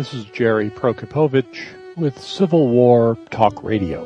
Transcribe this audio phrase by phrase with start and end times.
[0.00, 1.58] This is Jerry Prokopowicz
[1.94, 4.00] with Civil War Talk Radio.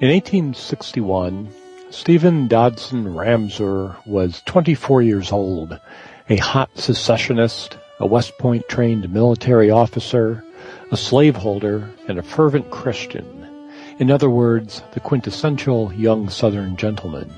[0.00, 1.48] In 1861,
[1.90, 5.78] Stephen Dodson Ramseur was 24 years old,
[6.28, 10.42] a hot secessionist, a West Point trained military officer,
[10.90, 13.70] a slaveholder, and a fervent Christian.
[14.00, 17.30] In other words, the quintessential young Southern gentleman.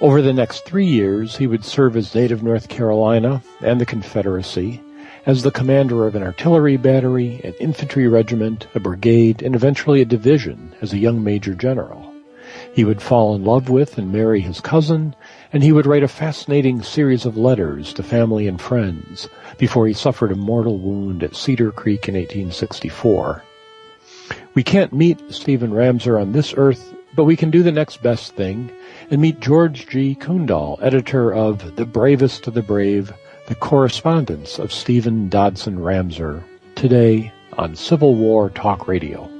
[0.00, 4.82] Over the next three years, he would serve as native North Carolina and the Confederacy,
[5.26, 10.04] as the commander of an artillery battery, an infantry regiment, a brigade, and eventually a
[10.04, 12.12] division as a young major general.
[12.72, 15.16] He would fall in love with and marry his cousin,
[15.52, 19.28] and he would write a fascinating series of letters to family and friends
[19.58, 23.42] before he suffered a mortal wound at Cedar Creek in 1864.
[24.54, 28.34] We can't meet Stephen Ramseur on this earth, but we can do the next best
[28.34, 28.70] thing
[29.10, 30.14] and meet George G.
[30.14, 33.12] Kundahl, editor of The Bravest of the Brave,
[33.46, 36.42] the correspondence of Stephen Dodson Ramseur,
[36.74, 39.30] today on Civil War Talk Radio.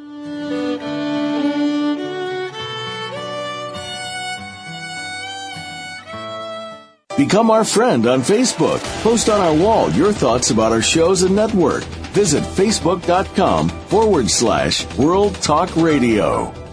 [7.17, 8.83] Become our friend on Facebook.
[9.03, 11.83] Post on our wall your thoughts about our shows and network.
[12.13, 16.66] Visit facebook.com forward slash World Talk Radio.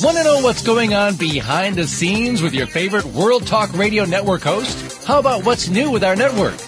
[0.00, 4.04] Want to know what's going on behind the scenes with your favorite World Talk Radio
[4.04, 5.04] Network host?
[5.04, 6.67] How about what's new with our network?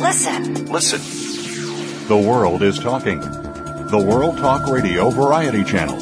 [0.00, 0.64] Listen.
[0.72, 2.08] Listen.
[2.08, 3.20] The world is talking.
[3.20, 5.98] The World Talk Radio Variety Channel.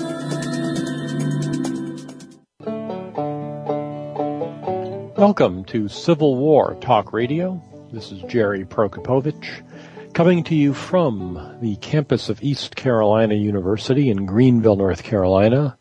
[5.16, 7.60] Welcome to Civil War Talk Radio.
[7.92, 9.64] This is Jerry Prokopowicz
[10.12, 15.76] coming to you from the campus of East Carolina University in Greenville, North Carolina,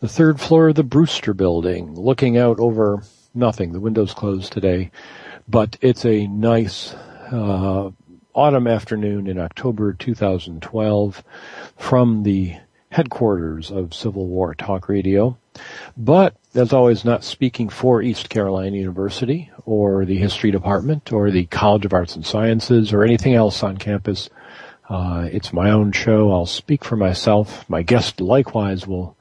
[0.00, 3.02] the third floor of the Brewster Building, looking out over
[3.34, 3.72] nothing.
[3.72, 4.90] The window's closed today,
[5.48, 6.94] but it's a nice
[7.34, 7.90] uh,
[8.32, 11.24] autumn afternoon in October 2012
[11.76, 12.56] from the
[12.90, 15.36] headquarters of Civil War Talk Radio.
[15.96, 21.46] But, as always, not speaking for East Carolina University or the History Department or the
[21.46, 24.30] College of Arts and Sciences or anything else on campus.
[24.88, 26.30] Uh, it's my own show.
[26.32, 27.68] I'll speak for myself.
[27.68, 29.16] My guest likewise will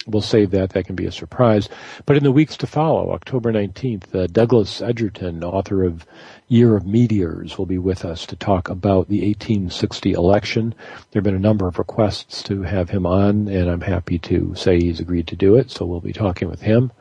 [0.07, 0.71] we'll save that.
[0.71, 1.69] That can be a surprise.
[2.05, 6.05] But in the weeks to follow, October 19th, uh, Douglas Egerton, author of
[6.47, 10.75] Year of Meteors, will be with us to talk about the 1860 election.
[11.11, 14.53] There have been a number of requests to have him on, and I'm happy to
[14.55, 16.91] say he's agreed to do it, so we'll be talking with him.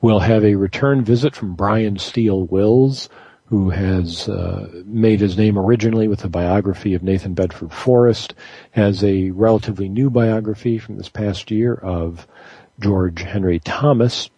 [0.00, 3.08] We'll have a return visit from Brian Steele Wills,
[3.46, 8.34] who has uh, made his name originally with a biography of Nathan Bedford Forrest,
[8.72, 12.26] has a relatively new biography from this past year of
[12.80, 14.30] George Henry Thomas.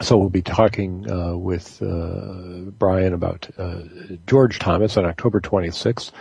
[0.00, 3.80] So we'll be talking uh, with uh, Brian about uh,
[4.26, 6.12] George Thomas on October 26th.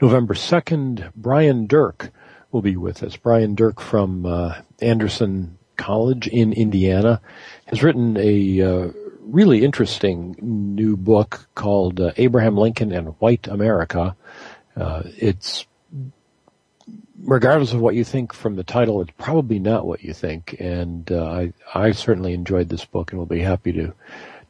[0.00, 2.10] November 2nd, Brian Dirck
[2.52, 3.16] will be with us.
[3.16, 7.20] Brian Dirck from uh, Anderson College in Indiana,
[7.66, 8.88] has written a uh,
[9.20, 14.16] really interesting new book called uh, Abraham Lincoln and White America.
[14.76, 15.66] Uh, it's
[17.22, 20.56] regardless of what you think from the title, it's probably not what you think.
[20.58, 23.92] And uh, I, I certainly enjoyed this book, and will be happy to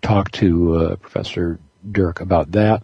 [0.02, 1.58] talk to uh, Professor
[1.90, 2.82] Dirck about that.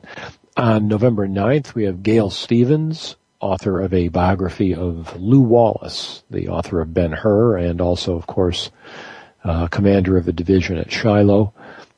[0.57, 6.49] On November 9th, we have Gail Stephens, author of a biography of Lew Wallace, the
[6.49, 8.71] author of Ben Hur, and also, of course,
[9.43, 11.53] uh, commander of the division at Shiloh.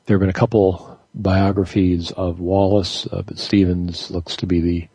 [0.05, 4.87] There have been a couple biographies of Wallace, uh, but Stephens looks to be the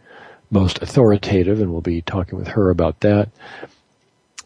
[0.52, 3.30] most authoritative, and we'll be talking with her about that.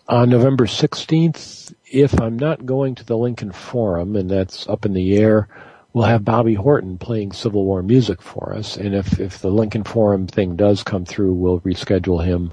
[0.08, 4.92] On November 16th, if I'm not going to the Lincoln Forum, and that's up in
[4.92, 5.48] the air,
[5.92, 8.76] we'll have Bobby Horton playing Civil War music for us.
[8.76, 12.52] And if, if the Lincoln Forum thing does come through, we'll reschedule him,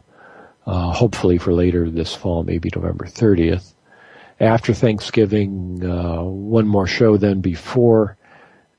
[0.66, 3.74] uh, hopefully for later this fall, maybe November 30th.
[4.40, 8.18] After Thanksgiving, uh, one more show then before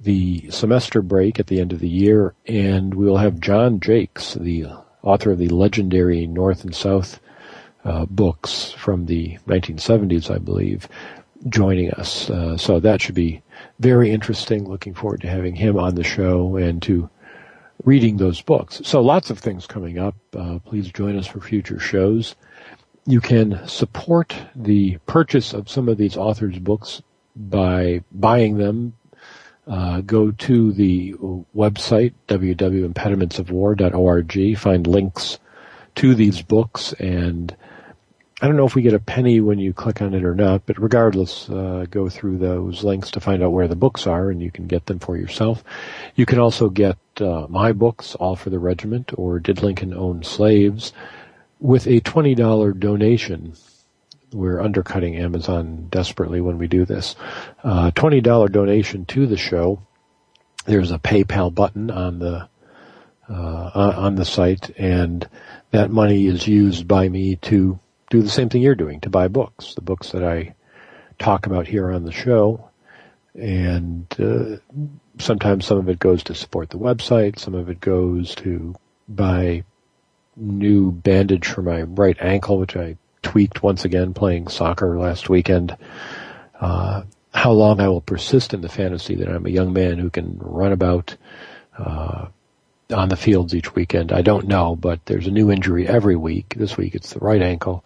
[0.01, 4.67] the semester break at the end of the year, and we'll have John Jakes, the
[5.03, 7.21] author of the legendary North and South
[7.85, 10.89] uh, books from the 1970s, I believe,
[11.49, 12.31] joining us.
[12.31, 13.43] Uh, so that should be
[13.79, 14.69] very interesting.
[14.69, 17.09] Looking forward to having him on the show and to
[17.85, 18.81] reading those books.
[18.85, 20.17] So lots of things coming up.
[20.35, 22.35] Uh, please join us for future shows.
[23.07, 27.03] You can support the purchase of some of these authors' books
[27.37, 28.95] by buying them
[29.67, 31.15] uh, go to the
[31.57, 35.39] website www.impedimentsofwar.org, find links
[35.95, 37.57] to these books, and
[38.43, 40.67] I don't know if we get a penny when you click on it or not,
[40.67, 44.43] but regardless, uh, go through those links to find out where the books are, and
[44.43, 45.65] you can get them for yourself.
[46.17, 50.25] You can also get uh, my books, All for the Regiment, or Did Lincoln Own
[50.25, 50.93] Slaves,
[51.61, 53.55] with a $20 donation
[54.35, 57.15] we're undercutting Amazon desperately when we do this.
[57.63, 59.81] Uh, $20 donation to the show.
[60.67, 62.49] There's a PayPal button on the
[63.27, 65.27] uh, on the site, and
[65.71, 67.79] that money is used by me to
[68.11, 70.55] do the same thing you're doing to buy books, the books that I
[71.19, 72.69] talk about here on the show,
[73.35, 74.57] and uh,
[75.19, 78.75] sometimes some of it goes to support the website, some of it goes to
[79.09, 79.65] buy
[80.37, 85.77] new bandage for my right ankle, which I tweaked once again playing soccer last weekend.
[86.61, 87.03] Uh,
[87.35, 90.39] how long I will persist in the fantasy that I'm a young man who can
[90.39, 91.17] run about
[91.77, 92.27] uh,
[92.95, 94.77] on the fields each weekend, I don't know.
[94.77, 96.55] But there's a new injury every week.
[96.57, 97.85] This week it's the right ankle,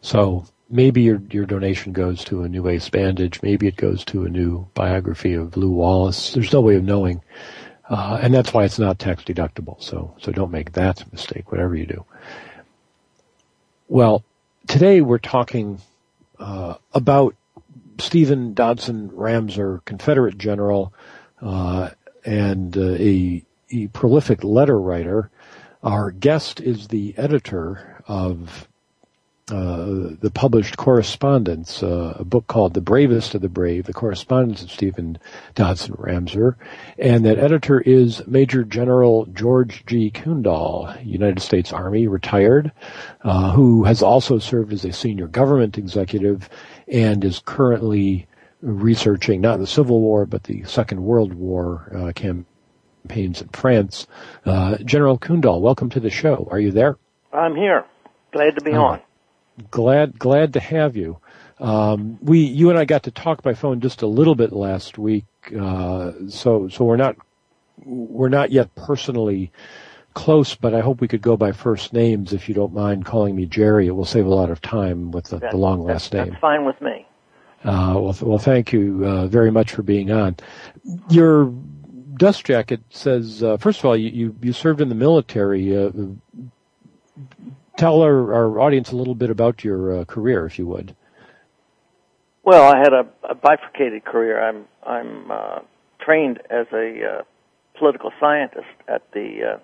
[0.00, 3.42] so maybe your your donation goes to a new ace bandage.
[3.42, 6.32] Maybe it goes to a new biography of Lew Wallace.
[6.32, 7.22] There's no way of knowing.
[7.88, 9.82] Uh, and that's why it's not tax deductible.
[9.82, 12.04] So, so don't make that mistake, whatever you do.
[13.88, 14.24] Well,
[14.68, 15.80] today we're talking
[16.38, 17.34] uh, about
[17.98, 20.92] Stephen Dodson Ramseur, Confederate general
[21.42, 21.90] uh,
[22.24, 25.30] and uh, a, a, prolific letter writer.
[25.82, 28.67] Our guest is the editor of
[29.50, 34.62] uh, the published correspondence, uh, a book called The Bravest of the Brave, the correspondence
[34.62, 35.18] of Stephen
[35.54, 36.56] Dodson Ramseur.
[36.98, 40.10] And that editor is Major General George G.
[40.10, 42.72] Kundahl, United States Army, retired,
[43.22, 46.48] uh, who has also served as a senior government executive
[46.86, 48.26] and is currently
[48.60, 54.06] researching not the Civil War, but the Second World War uh, campaigns in France.
[54.44, 56.48] Uh, General Kundahl, welcome to the show.
[56.50, 56.98] Are you there?
[57.32, 57.84] I'm here.
[58.32, 59.00] Glad to be on
[59.70, 61.18] glad glad to have you.
[61.60, 64.98] Um, we you and I got to talk by phone just a little bit last
[64.98, 65.26] week,
[65.58, 67.16] uh, so so we're not
[67.84, 69.50] we're not yet personally
[70.14, 73.36] close, but I hope we could go by first names if you don't mind calling
[73.36, 73.86] me Jerry.
[73.86, 76.30] It will save a lot of time with the, that, the long last name.
[76.30, 77.06] That's fine with me.
[77.64, 80.36] Uh, well, th- well, thank you uh, very much for being on.
[81.10, 81.52] Your
[82.16, 85.76] dust jacket says, uh, first of all, you, you, you served in the military.
[87.78, 90.96] Tell our, our audience a little bit about your uh, career, if you would.
[92.42, 94.42] Well, I had a, a bifurcated career.
[94.42, 95.58] I'm I'm uh,
[96.00, 97.22] trained as a uh,
[97.78, 99.58] political scientist at the uh,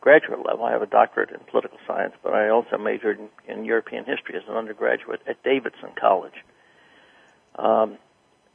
[0.00, 0.64] graduate level.
[0.64, 4.34] I have a doctorate in political science, but I also majored in, in European history
[4.34, 6.34] as an undergraduate at Davidson College.
[7.54, 7.96] Um,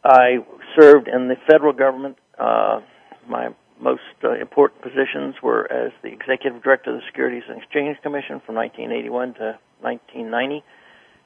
[0.03, 0.39] I
[0.77, 2.17] served in the federal government.
[2.37, 2.81] Uh,
[3.25, 7.97] my most uh, important positions were as the executive director of the Securities and Exchange
[8.01, 10.63] Commission from 1981 to 1990,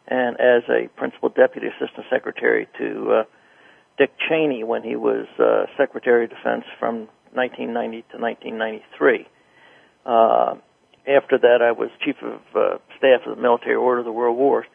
[0.08, 3.24] and as a principal deputy assistant secretary to uh,
[3.98, 9.28] Dick Cheney when he was uh, Secretary of Defense from 1990 to 1993.
[10.06, 10.56] Uh,
[11.08, 14.38] after that, I was chief of uh, staff of the military order of the world
[14.38, 14.66] wars,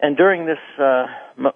[0.00, 1.06] and during this, uh,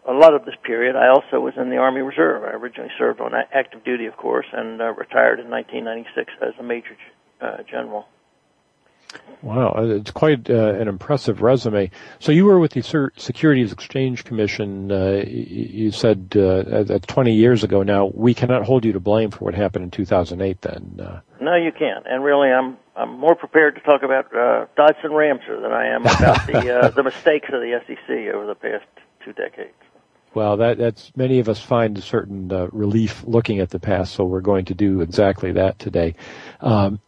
[0.07, 2.43] a lot of this period, I also was in the Army Reserve.
[2.43, 6.63] I originally served on active duty, of course, and uh, retired in 1996 as a
[6.63, 6.97] Major
[7.41, 8.07] uh, General.
[9.43, 11.91] Wow, uh, it's quite uh, an impressive resume.
[12.21, 14.93] So you were with the Securities Exchange Commission.
[14.93, 18.13] Uh, you said uh, that's 20 years ago now.
[18.15, 20.61] We cannot hold you to blame for what happened in 2008.
[20.63, 21.01] Then.
[21.01, 21.21] Uh.
[21.41, 22.07] No, you can't.
[22.07, 26.03] And really, I'm I'm more prepared to talk about uh, Dodson Ramseur than I am
[26.03, 28.87] about the the mistakes of the SEC over the past
[29.25, 29.75] two decades.
[30.35, 34.25] Well, that, that's many of us find a certain relief looking at the past, so
[34.25, 36.15] we're going to do exactly that today.
[36.61, 37.01] Um,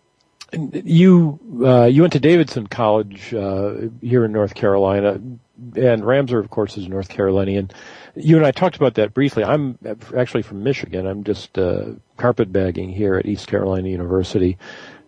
[0.56, 5.20] you uh, you went to Davidson College uh, here in North Carolina,
[5.76, 7.70] and Ramseur, of course, is North Carolinian.
[8.14, 9.44] You and I talked about that briefly.
[9.44, 9.78] I'm
[10.16, 11.06] actually from Michigan.
[11.06, 14.58] I'm just uh, carpetbagging here at East Carolina University.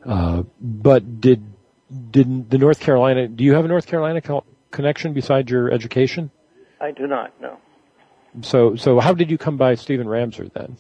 [0.05, 1.43] Uh, but did
[2.11, 3.29] did the North Carolina?
[3.29, 6.31] Do you have a North Carolina co- connection besides your education?
[6.81, 7.33] I do not.
[7.41, 7.59] No.
[8.43, 10.76] So so how did you come by Stephen Ramseur then?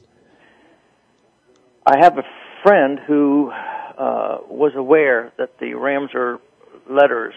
[1.86, 2.24] I have a
[2.62, 3.52] friend who
[3.98, 6.38] uh, was aware that the Ramseur
[6.90, 7.34] letters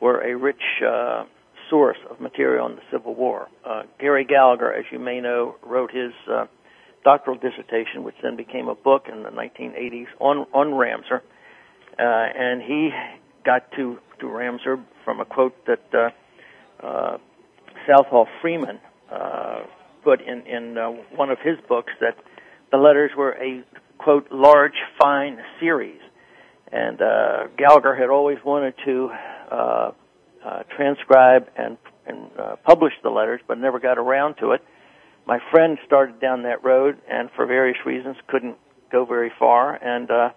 [0.00, 1.24] were a rich uh,
[1.70, 3.48] source of material in the Civil War.
[3.64, 6.46] Uh, Gary Gallagher, as you may know, wrote his uh,
[7.04, 11.22] doctoral dissertation, which then became a book in the 1980s on on Ramseur,
[11.98, 12.90] uh, and he
[13.44, 17.18] got to to Ramseur from a quote that uh, uh,
[17.86, 18.78] Southall Freeman
[19.10, 19.62] uh,
[20.04, 20.76] put in in
[21.16, 22.16] one of his books that
[22.70, 23.64] the letters were a
[24.02, 26.00] quote large fine series,
[26.70, 29.10] and uh, Gallagher had always wanted to
[29.50, 29.90] uh,
[30.44, 34.60] uh, transcribe and and uh, publish the letters, but never got around to it.
[35.26, 38.56] My friend started down that road, and for various reasons couldn't
[38.90, 39.74] go very far.
[39.74, 40.30] And uh,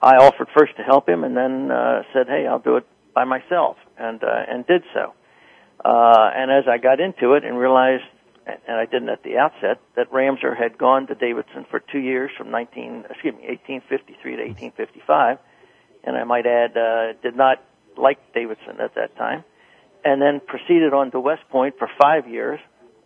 [0.00, 3.24] I offered first to help him, and then uh, said, "Hey, I'll do it by
[3.24, 5.14] myself," and uh, and did so.
[5.84, 8.04] Uh, and as I got into it and realized
[8.46, 12.30] and I didn't at the outset, that Ramseur had gone to Davidson for two years
[12.36, 15.38] from 19, excuse me, 1853 to 1855,
[16.04, 17.62] and I might add, uh, did not
[17.96, 19.44] like Davidson at that time,
[20.04, 22.58] and then proceeded on to West Point for five years.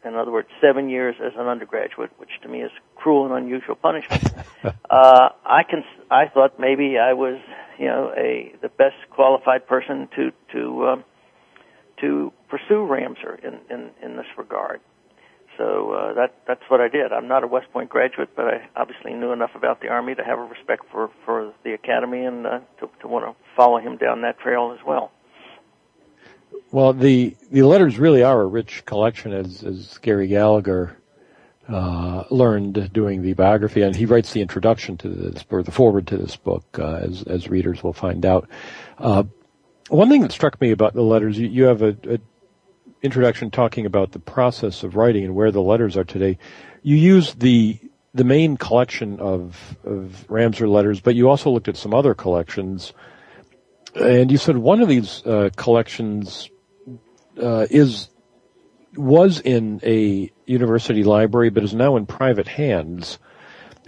[0.04, 3.74] In other words, seven years as an undergraduate, which to me is cruel and unusual
[3.74, 4.22] punishment.
[4.64, 7.40] uh, I can, I thought maybe I was,
[7.78, 11.04] you know, a the best qualified person to to um,
[12.00, 14.80] to pursue Ramseur in, in in this regard.
[15.56, 17.12] So uh, that that's what I did.
[17.12, 20.24] I'm not a West Point graduate, but I obviously knew enough about the Army to
[20.24, 23.96] have a respect for for the Academy and uh, to to want to follow him
[23.96, 25.10] down that trail as well.
[26.70, 30.96] Well, the the letters really are a rich collection, as as Gary Gallagher
[31.68, 36.06] uh, learned doing the biography, and he writes the introduction to this or the foreword
[36.08, 38.48] to this book, uh, as as readers will find out.
[38.98, 39.24] Uh,
[39.88, 42.18] one thing that struck me about the letters, you, you have a, a
[43.06, 46.38] introduction talking about the process of writing and where the letters are today,
[46.82, 47.78] you used the
[48.12, 52.92] the main collection of of Ramseur letters, but you also looked at some other collections,
[53.94, 56.50] and you said one of these uh, collections
[57.42, 58.10] uh, is
[58.94, 63.18] was in a university library, but is now in private hands,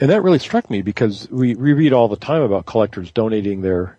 [0.00, 3.62] and that really struck me because we we read all the time about collectors donating
[3.62, 3.98] their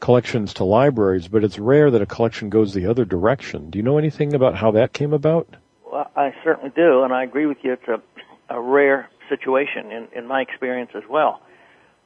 [0.00, 3.70] collections to libraries, but it's rare that a collection goes the other direction.
[3.70, 5.48] Do you know anything about how that came about?
[5.90, 7.72] Well, I certainly do, and I agree with you.
[7.72, 8.00] It's a,
[8.54, 11.40] a rare situation in, in my experience as well.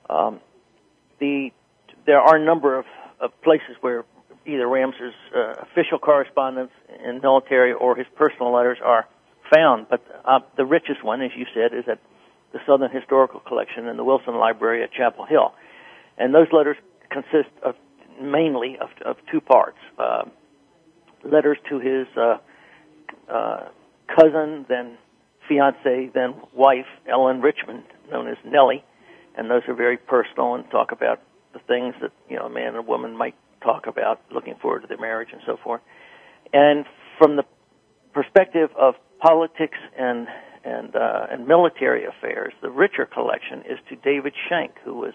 [0.09, 0.41] Um,
[1.19, 1.51] the
[2.07, 2.87] there are a number of,
[3.21, 4.05] of places where
[4.47, 6.71] either Ramseur's uh, official correspondence
[7.05, 9.07] in military or his personal letters are
[9.55, 12.01] found, but uh, the richest one, as you said, is at
[12.53, 15.53] the Southern Historical Collection in the Wilson Library at Chapel Hill.
[16.19, 16.77] And those letters
[17.11, 17.75] consist of
[18.21, 19.79] mainly of, of two parts.
[19.99, 20.25] Uh,
[21.25, 22.39] letters to his uh,
[23.31, 23.69] uh,
[24.09, 24.97] cousin, then
[25.49, 28.85] fiance, then wife, Ellen Richmond, known as Nellie,
[29.37, 31.21] and those are very personal and talk about
[31.53, 34.83] the things that you know a man and a woman might talk about, looking forward
[34.83, 35.81] to their marriage and so forth.
[36.53, 36.85] And
[37.19, 37.45] from the
[38.13, 40.27] perspective of politics and
[40.65, 45.15] and uh, and military affairs, the richer collection is to David Schenck, who was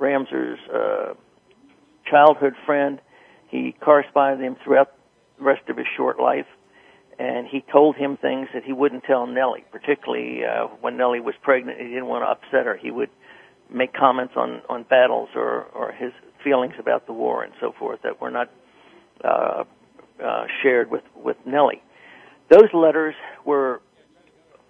[0.00, 1.14] Ramseur's uh,
[2.10, 3.00] childhood friend.
[3.48, 4.92] He corresponded with him throughout
[5.38, 6.46] the rest of his short life,
[7.18, 11.34] and he told him things that he wouldn't tell Nellie, particularly uh, when Nellie was
[11.42, 11.78] pregnant.
[11.78, 12.76] He didn't want to upset her.
[12.76, 13.10] He would
[13.72, 18.00] make comments on on battles or or his feelings about the war and so forth
[18.02, 18.50] that were not
[19.22, 19.64] uh,
[20.24, 21.82] uh, shared with with Nellie.
[22.48, 23.14] Those letters
[23.44, 23.80] were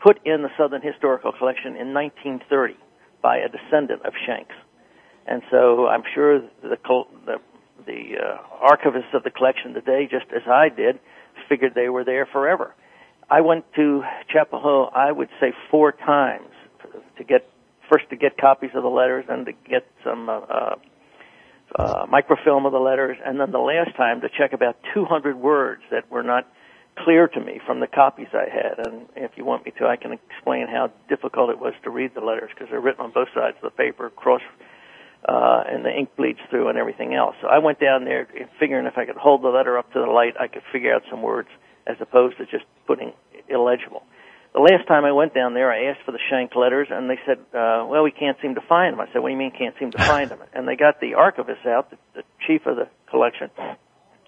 [0.02, 2.76] put in the Southern Historical Collection in 1930
[3.22, 4.54] by a descendant of Schenck's.
[5.26, 6.76] And so I'm sure the
[7.26, 7.36] the,
[7.86, 10.98] the uh, archivists of the collection today, just as I did,
[11.48, 12.74] figured they were there forever.
[13.30, 16.50] I went to Chapel Hill, I would say four times
[17.18, 17.48] to get
[17.90, 20.76] first to get copies of the letters and to get some uh, uh,
[21.76, 25.82] uh, microfilm of the letters, and then the last time to check about 200 words
[25.90, 26.46] that were not
[26.98, 28.86] clear to me from the copies I had.
[28.86, 32.14] And if you want me to, I can explain how difficult it was to read
[32.14, 34.42] the letters because they're written on both sides of the paper, cross,
[35.28, 37.36] uh, and the ink bleeds through and everything else.
[37.42, 38.26] So I went down there
[38.58, 41.02] figuring if I could hold the letter up to the light, I could figure out
[41.10, 41.48] some words
[41.86, 43.12] as opposed to just putting
[43.48, 44.02] illegible.
[44.52, 47.18] The last time I went down there, I asked for the Schenck letters, and they
[47.24, 49.52] said, uh, "Well, we can't seem to find them." I said, "What do you mean
[49.52, 52.76] can't seem to find them?" And they got the archivist out, the, the chief of
[52.76, 53.50] the collection,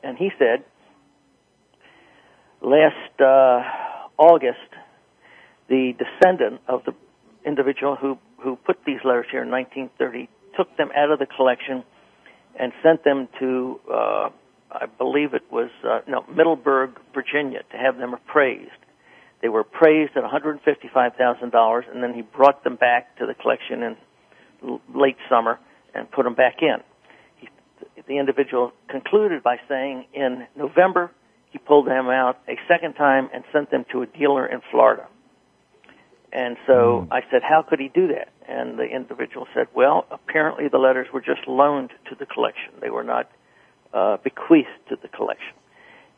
[0.05, 0.63] and he said,
[2.61, 3.65] "Last uh,
[4.17, 4.59] August,
[5.69, 6.95] the descendant of the
[7.45, 11.85] individual who who put these letters here in 1930 took them out of the collection
[12.59, 14.29] and sent them to, uh,
[14.71, 18.71] I believe it was uh, no Middleburg, Virginia, to have them appraised."
[19.43, 24.81] They were appraised at $155,000, and then he brought them back to the collection in
[24.95, 25.59] late summer
[25.95, 26.77] and put them back in.
[27.39, 27.49] He,
[28.07, 31.11] the individual concluded by saying in November
[31.51, 35.07] he pulled them out a second time and sent them to a dealer in Florida.
[36.33, 37.09] And so mm.
[37.13, 38.29] I said, how could he do that?
[38.49, 42.73] And the individual said, well, apparently the letters were just loaned to the collection.
[42.81, 43.31] They were not
[43.93, 45.55] uh, bequeathed to the collection.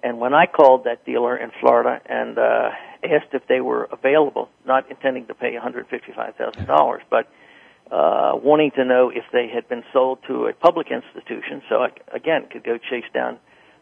[0.03, 2.71] And when I called that dealer in Florida and uh,
[3.03, 7.29] asked if they were available, not intending to pay $155,000, but
[7.91, 11.89] uh, wanting to know if they had been sold to a public institution, so I
[12.13, 13.39] again could go chase down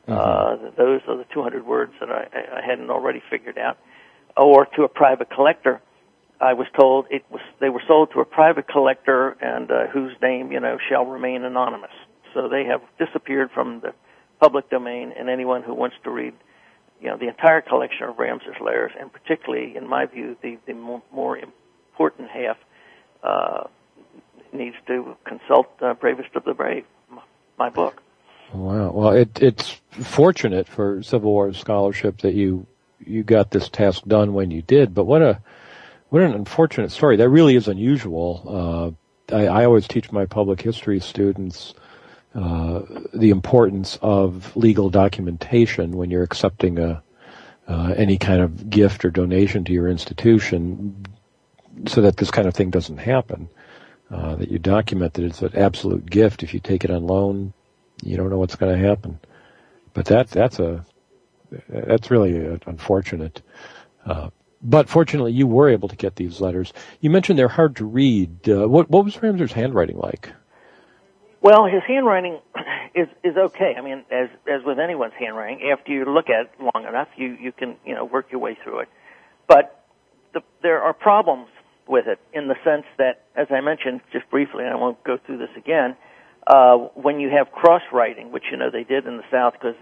[0.08, 0.66] uh, mm-hmm.
[0.76, 2.26] those are the 200 words that I,
[2.58, 3.78] I hadn't already figured out,
[4.36, 5.80] or to a private collector.
[6.42, 10.12] I was told it was they were sold to a private collector and uh, whose
[10.20, 11.92] name you know shall remain anonymous.
[12.34, 13.94] So they have disappeared from the
[14.40, 16.34] public domain, and anyone who wants to read,
[17.00, 20.74] you know, the entire collection of Ramseur's letters, and particularly, in my view, the the
[20.74, 22.56] more, more important half,
[23.22, 23.64] uh,
[24.52, 26.84] needs to consult uh, Bravest of the Brave,
[27.56, 28.02] my book.
[28.52, 28.90] Wow.
[28.90, 32.66] Well, it, it's fortunate for Civil War scholarship that you
[32.98, 34.92] you got this task done when you did.
[34.92, 35.40] But what a
[36.12, 37.16] what an unfortunate story.
[37.16, 38.96] That really is unusual.
[39.30, 41.72] Uh, I, I always teach my public history students
[42.34, 42.82] uh,
[43.14, 47.02] the importance of legal documentation when you're accepting a
[47.66, 51.06] uh, any kind of gift or donation to your institution,
[51.86, 53.48] so that this kind of thing doesn't happen.
[54.10, 56.42] Uh, that you document that it's an absolute gift.
[56.42, 57.54] If you take it on loan,
[58.02, 59.18] you don't know what's going to happen.
[59.94, 60.84] But that that's a
[61.70, 63.40] that's really unfortunate.
[64.04, 64.28] Uh,
[64.62, 66.72] but fortunately, you were able to get these letters.
[67.00, 68.48] You mentioned they're hard to read.
[68.48, 70.30] Uh, what what was Ramseur's handwriting like?
[71.40, 72.38] Well, his handwriting
[72.94, 73.74] is is okay.
[73.76, 77.36] I mean, as as with anyone's handwriting, after you look at it long enough, you
[77.40, 78.88] you can you know work your way through it.
[79.48, 79.84] But
[80.32, 81.48] the, there are problems
[81.88, 85.18] with it in the sense that, as I mentioned just briefly, and I won't go
[85.26, 85.96] through this again.
[86.46, 89.76] Uh, when you have cross writing, which you know they did in the South because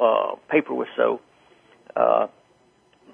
[0.00, 1.20] uh, paper was so
[1.96, 2.28] uh,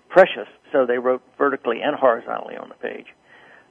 [0.09, 3.07] precious, so they wrote vertically and horizontally on the page.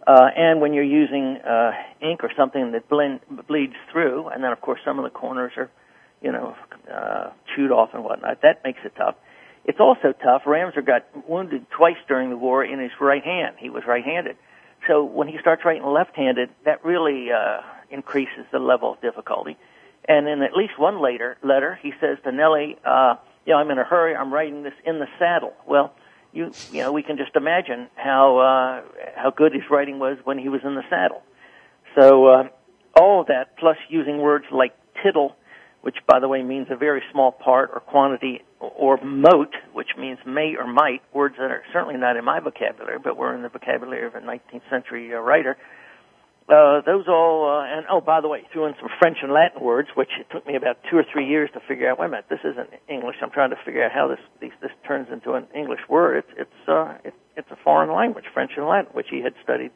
[0.08, 4.52] Uh, and when you're using uh, ink or something that blend, bleeds through, and then
[4.52, 5.70] of course some of the corners are,
[6.22, 6.56] you know,
[6.92, 9.16] uh, chewed off and whatnot, that makes it tough.
[9.66, 10.44] It's also tough.
[10.46, 13.56] Ramseur got wounded twice during the war in his right hand.
[13.60, 14.38] He was right-handed.
[14.88, 19.58] So when he starts writing left-handed, that really uh, increases the level of difficulty.
[20.06, 23.72] And in at least one later letter, he says to Nellie, uh, you know, I'm
[23.72, 24.16] in a hurry.
[24.16, 25.54] I'm writing this in the saddle.
[25.66, 25.94] Well,
[26.34, 28.82] you you know we can just imagine how uh,
[29.16, 31.22] how good his writing was when he was in the saddle.
[31.98, 32.44] So uh,
[33.00, 35.36] all of that, plus using words like tittle,
[35.82, 40.18] which by the way means a very small part or quantity, or mote, which means
[40.26, 43.50] may or might, words that are certainly not in my vocabulary, but were in the
[43.50, 45.58] vocabulary of a 19th century uh, writer.
[45.60, 45.83] Uh,
[46.48, 49.90] those all, uh, and oh, by the way, threw in some French and Latin words,
[49.96, 52.00] which it took me about two or three years to figure out.
[52.00, 53.16] Wait a minute, this isn't English.
[53.22, 56.18] I'm trying to figure out how this these, this turns into an English word.
[56.18, 59.72] It's it's uh, it, it's a foreign language, French and Latin, which he had studied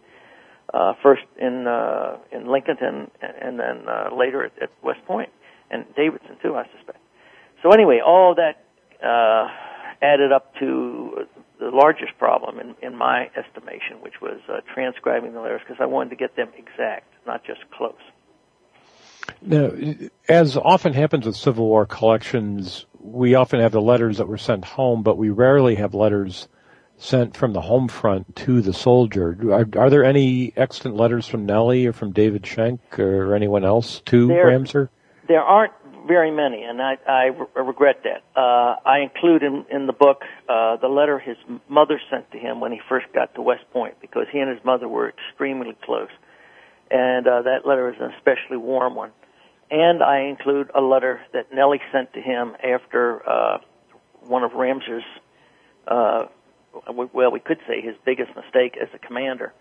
[0.73, 5.30] uh, first in uh, in Lincoln and and then uh, later at, at West Point
[5.71, 6.99] and Davidson too, I suspect.
[7.63, 8.63] So anyway, all that
[9.03, 9.47] uh,
[10.01, 11.25] added up to
[11.60, 15.86] the largest problem in, in my estimation, which was uh, transcribing the letters because I
[15.86, 17.96] wanted to get them exact, not just close.
[19.41, 19.72] Now,
[20.30, 24.65] as often happens with Civil War collections, we often have the letters that were sent
[24.65, 26.48] home, but we rarely have letters
[26.98, 29.38] sent from the home front to the soldier.
[29.52, 34.02] Are, are there any extant letters from Nellie or from David Schenck or anyone else
[34.06, 34.89] to there, Ramseur?
[35.28, 35.74] There aren't
[36.08, 38.24] very many, and I, I re- regret that.
[38.39, 41.38] Uh, I include in, in the book uh, the letter his
[41.70, 44.63] mother sent to him when he first got to West Point, because he and his
[44.63, 46.10] mother were extremely close,
[46.89, 49.12] and uh, that letter is an especially warm one.
[49.70, 53.58] And I include a letter that Nellie sent to him after uh,
[54.22, 55.04] one of Ramseur's,
[55.88, 56.26] uh,
[56.89, 59.54] well, we could say his biggest mistake as a commander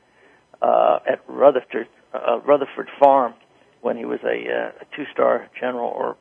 [0.63, 3.35] uh, at Rutherford, uh, Rutherford Farm
[3.81, 6.17] when he was a, uh, a two-star general, or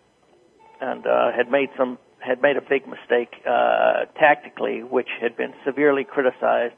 [0.82, 5.54] and uh, had made some had made a big mistake uh, tactically, which had been
[5.64, 6.74] severely criticized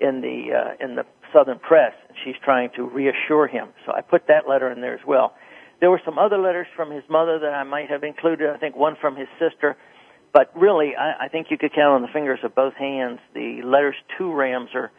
[0.00, 1.92] in the uh, in the Southern press.
[2.24, 3.68] She's trying to reassure him.
[3.84, 5.34] So I put that letter in there as well.
[5.80, 8.50] There were some other letters from his mother that I might have included.
[8.50, 9.76] I think one from his sister.
[10.32, 13.62] But really, I, I think you could count on the fingers of both hands the
[13.64, 14.90] letters to Ramseur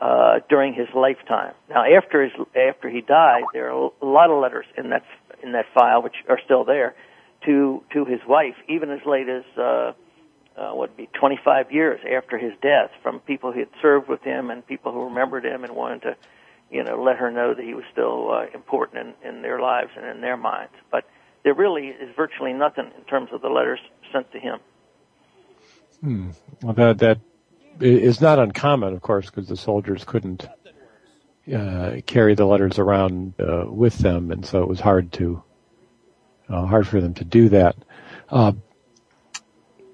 [0.00, 1.54] uh, during his lifetime.
[1.68, 5.04] Now, after his after he died, there are a lot of letters in that
[5.42, 6.94] in that file which are still there
[7.46, 9.92] to to his wife, even as late as uh,
[10.56, 14.50] uh, what be 25 years after his death, from people who had served with him
[14.50, 16.16] and people who remembered him and wanted to,
[16.70, 19.90] you know, let her know that he was still uh, important in, in their lives
[19.96, 20.72] and in their minds.
[20.90, 21.04] But
[21.44, 23.80] there really is virtually nothing in terms of the letters
[24.12, 24.58] sent to him.
[26.00, 26.30] Hmm.
[26.62, 27.18] Well, that that
[27.80, 30.46] is not uncommon, of course, because the soldiers couldn't
[31.54, 35.42] uh, carry the letters around uh, with them, and so it was hard to
[36.48, 37.76] uh, hard for them to do that.
[38.28, 38.52] Uh,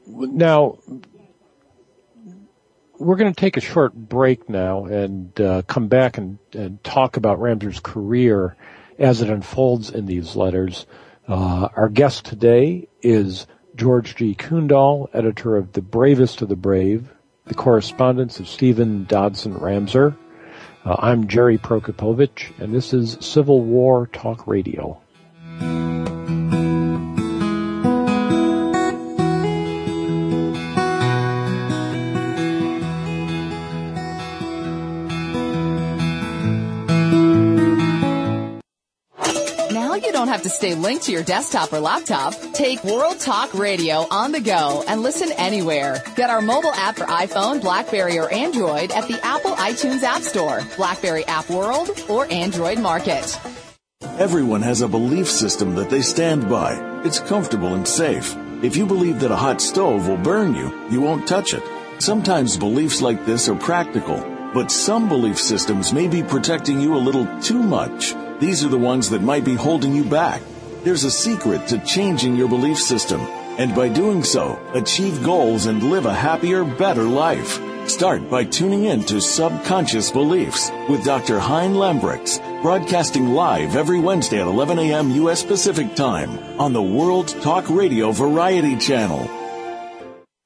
[0.07, 0.79] now,
[2.99, 7.17] we're going to take a short break now and uh, come back and, and, talk
[7.17, 8.57] about Ramseur's career
[8.99, 10.87] as it unfolds in these letters.
[11.27, 14.35] Uh, our guest today is George G.
[14.35, 17.12] Kundahl, editor of The Bravest of the Brave,
[17.47, 20.17] the correspondence of Stephen Dodson Ramseur.
[20.85, 25.01] Uh, I'm Jerry Prokopowicz, and this is Civil War Talk Radio.
[40.62, 42.35] Stay linked to your desktop or laptop.
[42.53, 46.01] Take World Talk Radio on the go and listen anywhere.
[46.14, 50.61] Get our mobile app for iPhone, Blackberry, or Android at the Apple iTunes App Store,
[50.77, 53.40] Blackberry App World, or Android Market.
[54.20, 56.79] Everyone has a belief system that they stand by.
[57.05, 58.37] It's comfortable and safe.
[58.62, 61.64] If you believe that a hot stove will burn you, you won't touch it.
[61.98, 64.18] Sometimes beliefs like this are practical,
[64.55, 68.14] but some belief systems may be protecting you a little too much.
[68.38, 70.40] These are the ones that might be holding you back.
[70.85, 73.21] There's a secret to changing your belief system,
[73.57, 77.61] and by doing so, achieve goals and live a happier, better life.
[77.88, 81.38] Start by tuning in to Subconscious Beliefs with Dr.
[81.38, 85.12] Hein Lambrix, broadcasting live every Wednesday at 11 a.m.
[85.12, 85.45] U.S.
[85.45, 89.31] Pacific Time on the World Talk Radio Variety Channel.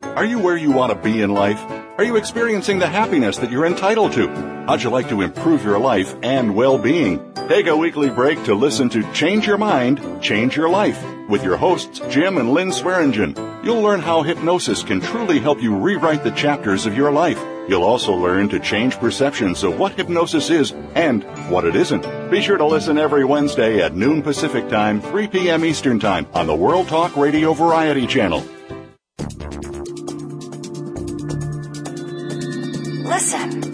[0.02, 1.85] Are you where you want to be in life?
[1.98, 4.28] Are you experiencing the happiness that you're entitled to?
[4.66, 7.32] How'd you like to improve your life and well-being?
[7.48, 11.56] Take a weekly break to listen to Change Your Mind, Change Your Life with your
[11.56, 13.34] hosts Jim and Lynn Swearingen.
[13.64, 17.42] You'll learn how hypnosis can truly help you rewrite the chapters of your life.
[17.66, 22.30] You'll also learn to change perceptions of what hypnosis is and what it isn't.
[22.30, 25.64] Be sure to listen every Wednesday at noon Pacific Time, 3 p.m.
[25.64, 28.46] Eastern Time on the World Talk Radio Variety Channel.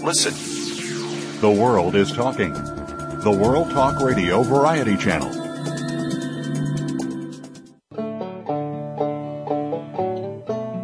[0.02, 0.32] Listen.
[0.32, 1.40] Listen.
[1.40, 5.42] The world is talking the World Talk Radio Variety Channel.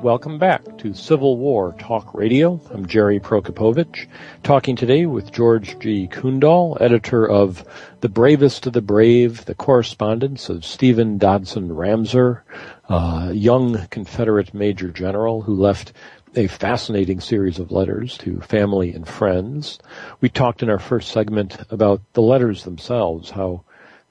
[0.04, 2.60] Welcome back to Civil War Talk Radio.
[2.70, 4.06] I'm Jerry Prokopowicz,
[4.44, 6.06] talking today with George G.
[6.06, 7.64] Kundahl, editor of
[8.00, 12.44] The Bravest of the Brave, the correspondence of Stephen Dodson Ramseur,
[12.88, 15.92] a young Confederate Major General who left
[16.38, 19.78] a fascinating series of letters to family and friends.
[20.20, 23.64] We talked in our first segment about the letters themselves, how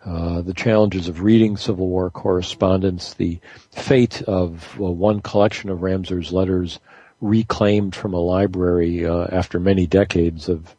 [0.06, 3.40] uh, the challenges of reading Civil War correspondence, the
[3.72, 6.80] fate of well, one collection of Ramseur's letters
[7.22, 10.76] reclaimed from a library uh, after many decades of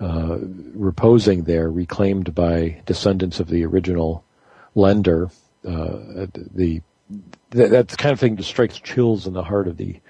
[0.00, 0.38] uh,
[0.74, 4.24] reposing there, reclaimed by descendants of the original
[4.74, 5.30] lender.
[5.66, 6.82] Uh, the,
[7.50, 10.00] that kind of thing just strikes chills in the heart of the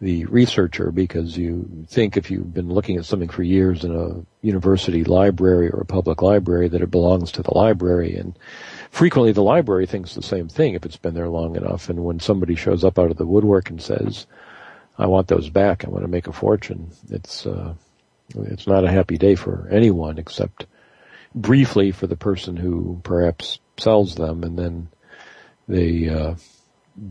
[0.00, 4.46] the researcher because you think if you've been looking at something for years in a
[4.46, 8.14] university library or a public library that it belongs to the library.
[8.14, 8.38] And
[8.90, 11.88] frequently the library thinks the same thing if it's been there long enough.
[11.88, 14.26] And when somebody shows up out of the woodwork and says
[14.98, 15.84] I want those back.
[15.84, 17.74] I want to make a fortune it's uh,
[18.34, 20.66] it's not a happy day for anyone except
[21.34, 24.42] briefly for the person who perhaps sells them.
[24.42, 24.88] And then
[25.68, 26.34] they uh,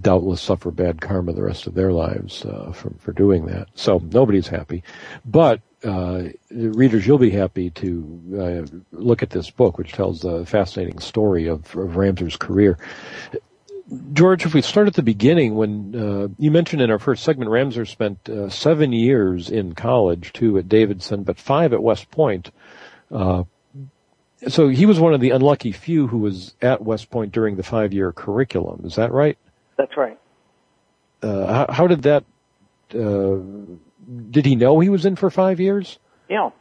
[0.01, 3.67] doubtless suffer bad karma the rest of their lives uh, for for doing that.
[3.75, 4.83] So nobody's happy,
[5.25, 10.45] but uh, readers, you'll be happy to uh, look at this book, which tells a
[10.45, 12.77] fascinating story of, of Ramseur's career.
[14.13, 17.51] George, if we start at the beginning, when uh, you mentioned in our first segment,
[17.51, 22.49] Ramseur spent uh, seven years in college, two at Davidson, but five at West Point.
[23.11, 23.43] Uh,
[24.47, 27.63] so he was one of the unlucky few who was at West Point during the
[27.63, 28.81] five-year curriculum.
[28.85, 29.37] Is that right?
[29.77, 30.19] That's right.
[31.21, 32.23] Uh, how, how, did that?
[32.93, 33.37] Uh,
[34.29, 35.97] did he know he was in for five years?
[36.29, 36.51] Yeah,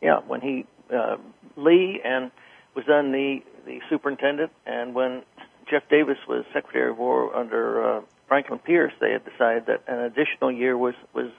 [0.00, 0.20] yeah.
[0.26, 1.16] When he uh,
[1.56, 2.30] Lee and
[2.74, 5.22] was then the the superintendent, and when
[5.70, 10.00] Jeff Davis was Secretary of War under uh, Franklin Pierce, they had decided that an
[10.00, 11.30] additional year was was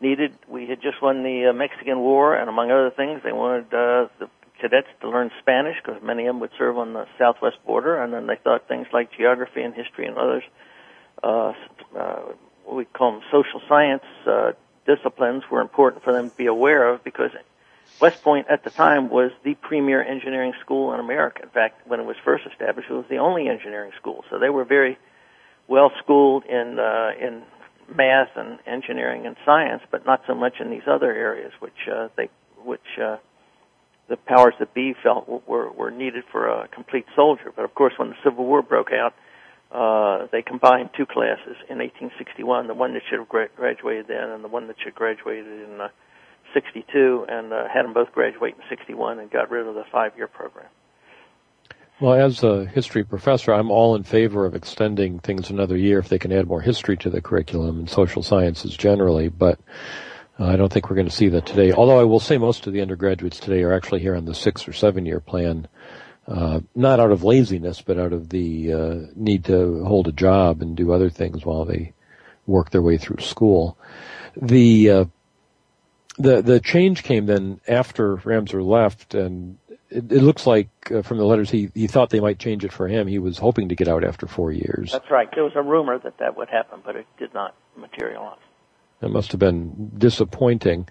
[0.00, 0.32] needed.
[0.48, 4.08] We had just won the uh, Mexican War, and among other things, they wanted uh,
[4.18, 4.28] the
[4.60, 8.12] cadets to learn Spanish because many of them would serve on the southwest border, and
[8.12, 10.42] then they thought things like geography and history and others,
[11.22, 11.52] uh,
[11.98, 12.20] uh,
[12.70, 14.52] we call them social science uh,
[14.86, 17.30] disciplines, were important for them to be aware of because
[18.00, 21.42] West Point at the time was the premier engineering school in America.
[21.42, 24.24] In fact, when it was first established, it was the only engineering school.
[24.30, 24.98] So they were very
[25.68, 27.42] well schooled in uh, in
[27.94, 32.08] math and engineering and science, but not so much in these other areas, which uh,
[32.16, 32.30] they
[32.64, 33.16] which uh,
[34.10, 37.52] the powers that be felt were were needed for a complete soldier.
[37.54, 39.14] But of course, when the Civil War broke out,
[39.72, 44.44] uh, they combined two classes in 1861: the one that should have graduated then, and
[44.44, 45.88] the one that should have graduated in uh,
[46.52, 50.12] 62 and uh, had them both graduate in 61 and got rid of the five
[50.16, 50.66] year program.
[52.00, 56.08] Well, as a history professor, I'm all in favor of extending things another year if
[56.08, 59.60] they can add more history to the curriculum and social sciences generally, but
[60.40, 61.72] I don't think we're going to see that today.
[61.72, 64.66] Although I will say most of the undergraduates today are actually here on the six
[64.66, 65.68] or seven year plan,
[66.26, 70.62] uh, not out of laziness, but out of the uh, need to hold a job
[70.62, 71.92] and do other things while they
[72.46, 73.76] work their way through school.
[74.40, 75.04] The uh,
[76.18, 79.58] the the change came then after Ramseur left, and
[79.90, 82.72] it, it looks like uh, from the letters he he thought they might change it
[82.72, 83.06] for him.
[83.08, 84.92] He was hoping to get out after four years.
[84.92, 85.28] That's right.
[85.34, 88.38] There was a rumor that that would happen, but it did not materialize.
[89.00, 90.86] That must have been disappointing.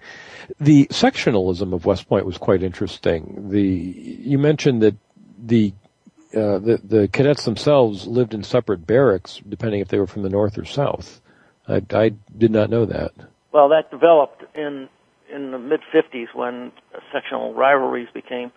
[0.58, 3.50] The sectionalism of West Point was quite interesting.
[3.50, 4.96] The you mentioned that
[5.38, 5.72] the
[6.34, 10.28] uh, the, the cadets themselves lived in separate barracks, depending if they were from the
[10.28, 11.20] north or south.
[11.66, 13.12] I, I did not know that.
[13.52, 14.88] Well, that developed in
[15.32, 16.72] in the mid 50s when
[17.12, 18.50] sectional rivalries became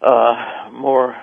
[0.00, 1.16] uh, more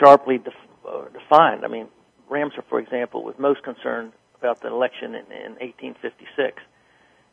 [0.00, 0.54] sharply def-
[0.88, 1.64] uh, defined.
[1.64, 1.88] I mean,
[2.28, 6.62] Ramseur, for example, was most concerned about the election in, in 1856.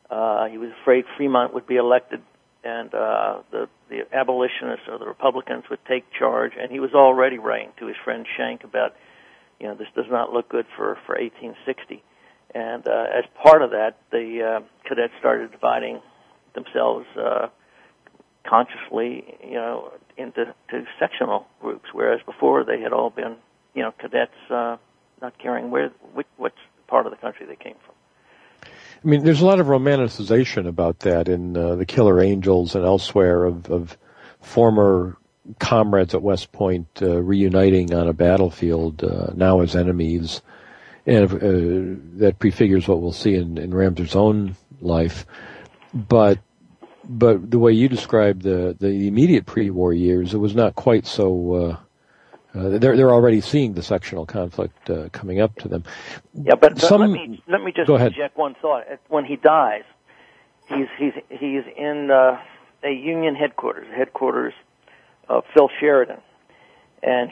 [0.09, 2.21] Uh, he was afraid Fremont would be elected
[2.63, 6.53] and uh, the the abolitionists or the Republicans would take charge.
[6.59, 8.95] And he was already writing to his friend Schenck about,
[9.59, 12.01] you know, this does not look good for for 1860.
[12.55, 15.99] And uh, as part of that, the uh, cadets started dividing
[16.53, 17.47] themselves uh,
[18.47, 23.35] consciously, you know, into to sectional groups, whereas before they had all been,
[23.73, 24.77] you know, cadets uh,
[25.21, 26.53] not caring where which, what
[26.93, 27.95] part of the country they came from.
[28.63, 32.85] I mean, there's a lot of romanticization about that in uh, the Killer Angels and
[32.85, 33.97] elsewhere of, of
[34.41, 35.17] former
[35.59, 40.43] comrades at West Point uh, reuniting on a battlefield uh, now as enemies,
[41.07, 45.25] and uh, that prefigures what we'll see in, in Ramseur's own life
[45.93, 46.39] but
[47.03, 51.77] but the way you described the the immediate pre-war years, it was not quite so.
[52.55, 55.83] Uh, they're they're already seeing the sectional conflict uh, coming up to them.
[56.33, 58.85] Yeah, but, but Some, let me let me just inject one thought.
[59.07, 59.83] When he dies,
[60.69, 62.39] he's he's he's in uh,
[62.83, 64.53] a Union headquarters, headquarters
[65.27, 66.21] of Phil Sheridan,
[67.01, 67.31] and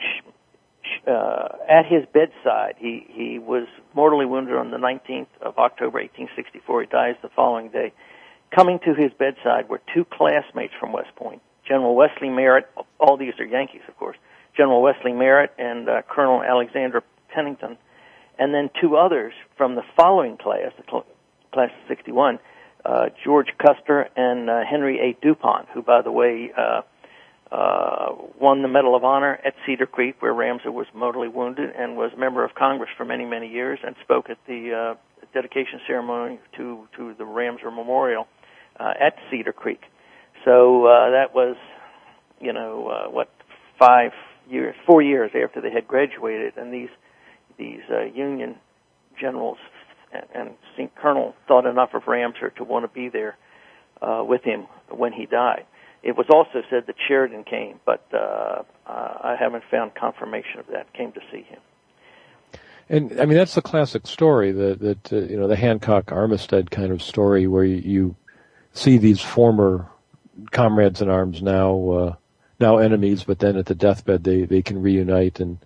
[1.06, 6.80] uh, at his bedside, he he was mortally wounded on the 19th of October, 1864.
[6.80, 7.92] He dies the following day
[8.54, 12.68] Coming to his bedside were two classmates from West Point, General Wesley Merritt.
[13.00, 14.18] All these are Yankees, of course.
[14.56, 17.02] General Wesley Merritt and uh, Colonel Alexander
[17.34, 17.78] Pennington,
[18.38, 21.06] and then two others from the following class, the cl-
[21.52, 22.38] class of '61,
[22.84, 25.24] uh, George Custer and uh, Henry A.
[25.24, 26.82] Dupont, who, by the way, uh,
[27.52, 31.96] uh, won the Medal of Honor at Cedar Creek, where Ramseur was mortally wounded, and
[31.96, 36.40] was member of Congress for many, many years, and spoke at the uh, dedication ceremony
[36.56, 38.26] to to the Ramseur Memorial
[38.80, 39.82] uh, at Cedar Creek.
[40.44, 41.56] So uh, that was,
[42.40, 43.30] you know, uh, what
[43.78, 44.12] five
[44.52, 46.90] years, four years after they had graduated, and these
[47.58, 48.56] these uh, Union
[49.20, 49.58] generals
[50.12, 50.94] and, and St.
[50.94, 53.36] Colonel thought enough of Ramseur to want to be there
[54.00, 55.64] uh, with him when he died.
[56.02, 60.66] It was also said that Sheridan came, but uh, uh, I haven't found confirmation of
[60.68, 60.92] that.
[60.92, 61.60] Came to see him.
[62.88, 66.70] And I mean that's the classic story that that uh, you know the Hancock Armistead
[66.70, 68.16] kind of story where you, you
[68.72, 69.88] see these former
[70.50, 72.14] comrades in arms now uh,
[72.62, 75.58] now enemies, but then at the deathbed they they can reunite and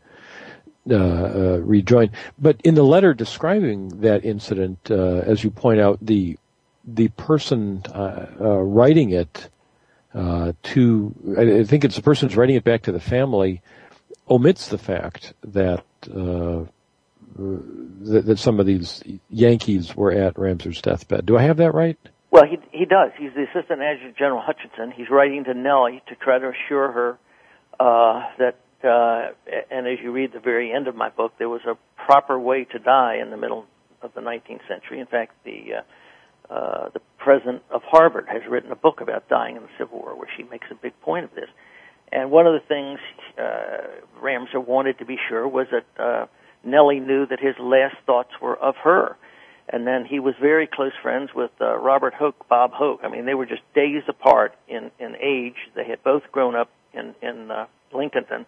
[0.89, 2.11] uh, uh, rejoin.
[2.39, 6.39] But in the letter describing that incident, uh, as you point out, the
[6.85, 9.49] the person uh, uh, writing it
[10.15, 13.63] to I think it's the person who's writing it back to the family
[14.31, 16.69] omits the fact that that,
[18.27, 21.27] that some of these Yankees were at Ramseur's deathbed.
[21.27, 21.99] Do I have that right?
[22.37, 23.13] Well, he he does.
[23.19, 24.93] He's the assistant adjutant general Hutchinson.
[24.95, 27.19] He's writing to Nellie to try to assure her
[27.81, 29.33] uh, that, uh,
[29.71, 32.65] and as you read the very end of my book, there was a proper way
[32.65, 33.65] to die in the middle
[34.03, 35.01] of the 19th century.
[35.01, 35.77] In fact, the
[36.51, 40.01] uh, uh, the president of Harvard has written a book about dying in the Civil
[40.01, 41.49] War, where she makes a big point of this.
[42.13, 42.99] And one of the things
[43.39, 46.27] uh, Ramseur wanted to be sure was that uh,
[46.63, 49.17] Nellie knew that his last thoughts were of her.
[49.69, 53.01] And then he was very close friends with uh, Robert Hoke, Bob Hoke.
[53.03, 55.57] I mean, they were just days apart in in age.
[55.75, 58.47] They had both grown up in in uh, Lincolnton,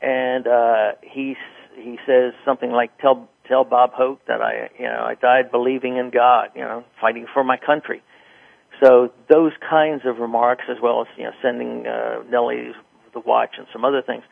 [0.00, 1.36] and uh, he
[1.76, 5.98] he says something like, "Tell tell Bob Hoke that I you know I died believing
[5.98, 8.02] in God, you know, fighting for my country."
[8.82, 12.72] So those kinds of remarks, as well as you know, sending uh, Nellie
[13.12, 14.22] the watch and some other things,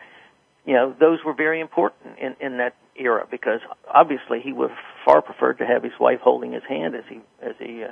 [0.66, 3.60] you know, those were very important in in that era because
[3.92, 4.70] obviously he would
[5.04, 7.88] far preferred to have his wife holding his hand as he as he uh,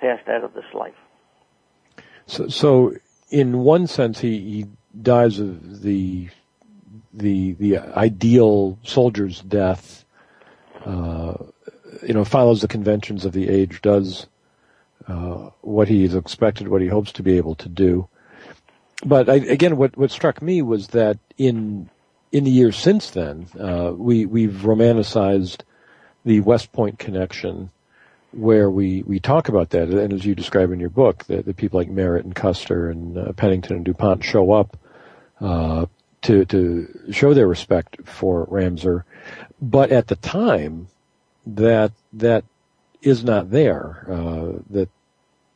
[0.00, 0.94] passed out of this life.
[2.26, 2.94] So, so
[3.30, 4.66] in one sense, he, he
[5.00, 6.28] dies of the
[7.12, 10.04] the the ideal soldier's death.
[10.84, 11.34] Uh,
[12.02, 14.26] you know, follows the conventions of the age, does
[15.06, 18.08] uh, what he is expected, what he hopes to be able to do.
[19.04, 21.90] But I, again, what what struck me was that in
[22.30, 25.62] in the years since then, uh, we we've romanticized
[26.24, 27.70] the West Point connection,
[28.30, 31.54] where we we talk about that, and as you describe in your book, that the
[31.54, 34.76] people like Merritt and Custer and uh, Pennington and Dupont show up
[35.40, 35.86] uh,
[36.22, 39.04] to to show their respect for Ramseur,
[39.60, 40.86] but at the time,
[41.44, 42.44] that that
[43.02, 44.06] is not there.
[44.08, 44.88] Uh, that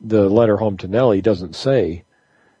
[0.01, 2.03] the letter home to Nellie doesn't say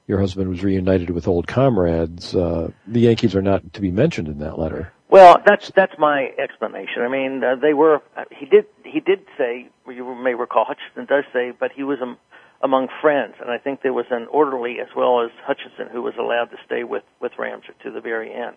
[0.07, 2.33] your husband was reunited with old comrades.
[2.33, 4.93] Uh, the Yankees are not to be mentioned in that letter.
[5.09, 7.01] Well, that's that's my explanation.
[7.01, 8.01] I mean, uh, they were.
[8.15, 11.99] Uh, he did he did say you may recall Hutchinson does say, but he was
[12.01, 12.17] um,
[12.61, 16.15] among friends, and I think there was an orderly as well as Hutchinson who was
[16.19, 18.55] allowed to stay with with Ramseur to the very end.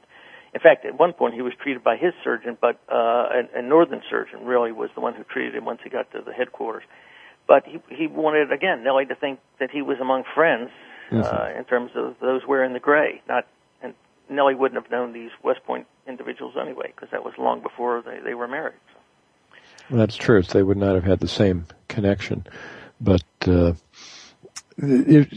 [0.52, 3.62] In fact, at one point he was treated by his surgeon, but uh, a, a
[3.62, 6.82] northern surgeon really was the one who treated him once he got to the headquarters.
[7.46, 10.70] But he he wanted again Nellie to think that he was among friends
[11.10, 11.22] mm-hmm.
[11.22, 13.22] uh, in terms of those wearing the gray.
[13.28, 13.46] Not,
[13.82, 13.94] and
[14.28, 18.20] Nellie wouldn't have known these West Point individuals anyway, because that was long before they,
[18.24, 18.78] they were married.
[18.92, 19.00] So.
[19.90, 20.42] Well, that's true.
[20.42, 22.46] They would not have had the same connection.
[23.00, 23.72] But uh,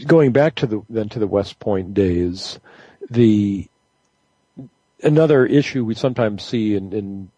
[0.06, 2.58] going back to the then to the West Point days,
[3.10, 3.68] the
[5.02, 7.30] another issue we sometimes see in in,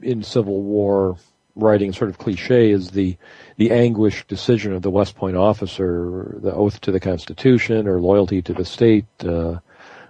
[0.00, 1.16] in Civil War
[1.54, 3.16] writing, sort of cliche, is the
[3.56, 8.42] the anguished decision of the West Point officer, the oath to the Constitution or loyalty
[8.42, 9.58] to the state, uh,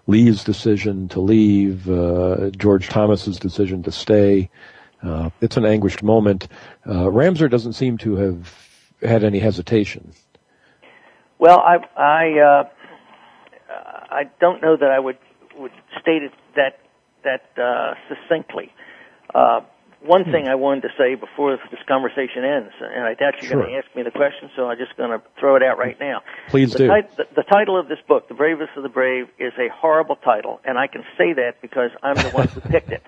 [0.06, 4.50] Lee's decision to leave, uh, George Thomas's decision to stay.
[5.02, 6.48] Uh, it's an anguished moment.
[6.86, 8.54] Uh, Ramseur doesn't seem to have
[9.02, 10.12] had any hesitation.
[11.38, 12.64] Well, I I uh,
[14.10, 15.18] I don't know that I would
[15.56, 16.78] would state it that
[17.24, 18.72] that uh, succinctly.
[20.04, 23.62] One thing I wanted to say before this conversation ends, and I doubt you're sure.
[23.62, 25.98] going to ask me the question, so I'm just going to throw it out right
[26.00, 26.22] now.
[26.48, 26.86] Please the do.
[26.88, 30.60] The, the, title of this book, The Bravest of the Brave, is a horrible title,
[30.64, 33.02] and I can say that because I'm the one who picked it.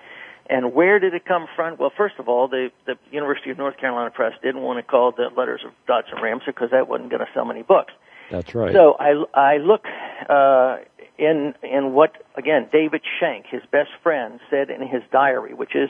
[0.47, 1.75] And where did it come from?
[1.77, 5.11] Well, first of all, the, the University of North Carolina Press didn't want to call
[5.11, 7.93] the letters of Dodson Ramseur because that wasn't going to sell many books.
[8.31, 8.73] That's right.
[8.73, 9.85] So I, I look
[10.29, 10.77] uh,
[11.17, 15.89] in in what again David Schenck, his best friend, said in his diary, which is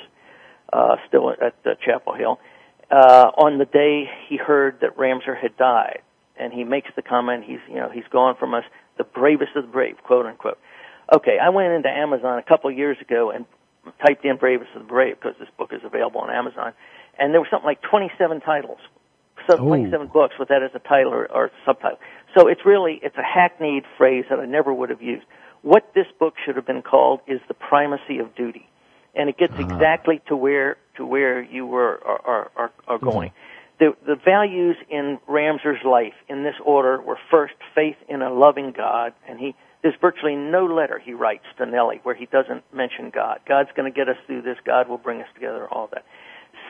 [0.71, 2.39] uh, still at uh, Chapel Hill,
[2.91, 6.01] uh, on the day he heard that Ramseur had died,
[6.37, 8.63] and he makes the comment, he's you know he's gone from us,
[8.97, 10.59] the bravest of the brave, quote unquote.
[11.13, 13.45] Okay, I went into Amazon a couple of years ago and
[14.05, 16.73] typed in "bravest of the brave" because this book is available on Amazon,
[17.17, 18.79] and there were something like 27 titles,
[19.47, 21.99] so 27 books with that as a title or, or subtitle.
[22.37, 25.25] So it's really it's a hackneyed phrase that I never would have used.
[25.61, 28.69] What this book should have been called is the primacy of duty
[29.15, 29.63] and it gets uh-huh.
[29.63, 33.29] exactly to where to where you were are are, are going.
[33.29, 33.95] Mm-hmm.
[34.05, 38.73] the, the values in Ramseur's life in this order were first faith in a loving
[38.75, 43.11] God, and he there's virtually no letter he writes to Nellie where he doesn't mention
[43.13, 43.39] God.
[43.47, 44.57] God's going to get us through this.
[44.65, 45.67] God will bring us together.
[45.69, 46.03] All that.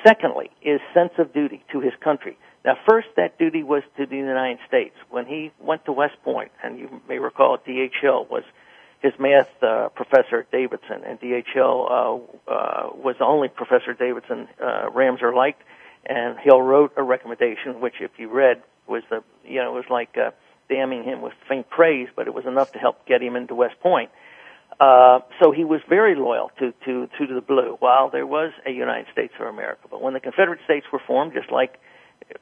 [0.06, 2.38] Secondly, is sense of duty to his country.
[2.66, 4.96] Now, first, that duty was to the United States.
[5.10, 7.93] When he went to West Point, and you may recall D.H.
[8.02, 8.43] Hill was
[9.06, 11.47] his math uh, professor at Davidson, and D.H.
[11.53, 15.62] Hill uh, uh, was the only Professor Davidson uh, Ramseur liked
[16.06, 19.89] and Hill wrote a recommendation, which, if you read, was the you know it was
[19.89, 20.32] like uh,
[20.70, 23.80] damning him with faint praise, but it was enough to help get him into West
[23.80, 24.10] Point.
[24.80, 28.72] Uh, so he was very loyal to, to, to the blue, while there was a
[28.72, 29.88] United States of America.
[29.89, 31.80] But when the Confederate States were formed, just like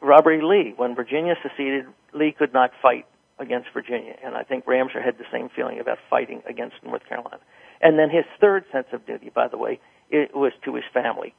[0.01, 0.41] Robert E.
[0.41, 3.05] Lee, when Virginia seceded, Lee could not fight
[3.39, 4.15] against Virginia.
[4.23, 7.39] And I think Ramseur had the same feeling about fighting against North Carolina.
[7.81, 9.79] And then his third sense of duty, by the way,
[10.09, 11.33] it was to his family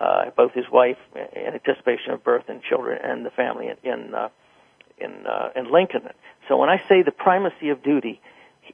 [0.00, 4.14] uh, both his wife in anticipation of birth and children and the family in in
[4.14, 4.28] uh,
[5.00, 6.08] in, uh, in Lincoln.
[6.48, 8.20] So when I say the primacy of duty,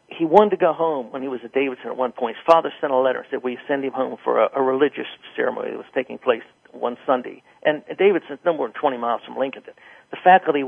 [0.07, 2.37] he wanted to go home when he was at Davidson at one point.
[2.37, 4.62] His father sent a letter and said, "Will you send him home for a, a
[4.62, 5.07] religious
[5.37, 9.37] ceremony that was taking place one Sunday?" And Davidson's no more than 20 miles from
[9.37, 9.62] Lincoln.
[10.11, 10.64] The faculty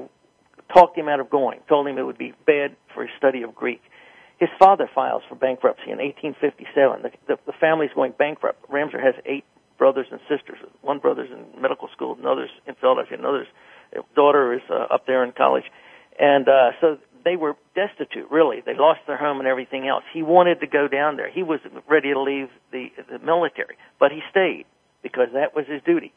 [0.72, 3.54] talked him out of going, told him it would be bad for his study of
[3.54, 3.82] Greek.
[4.38, 7.02] His father files for bankruptcy in 1857.
[7.02, 8.64] The, the, the family's going bankrupt.
[8.68, 9.44] Ramseur has eight
[9.78, 10.58] brothers and sisters.
[10.82, 13.48] One brother's in medical school, another's in Philadelphia, another's
[14.14, 15.64] daughter is uh, up there in college,
[16.18, 18.30] and uh, so they were destitute.
[18.30, 20.04] Really, they lost their home and everything else.
[20.12, 21.30] He wanted to go down there.
[21.30, 24.66] He was ready to leave the the military, but he stayed
[25.02, 26.12] because that was his duty.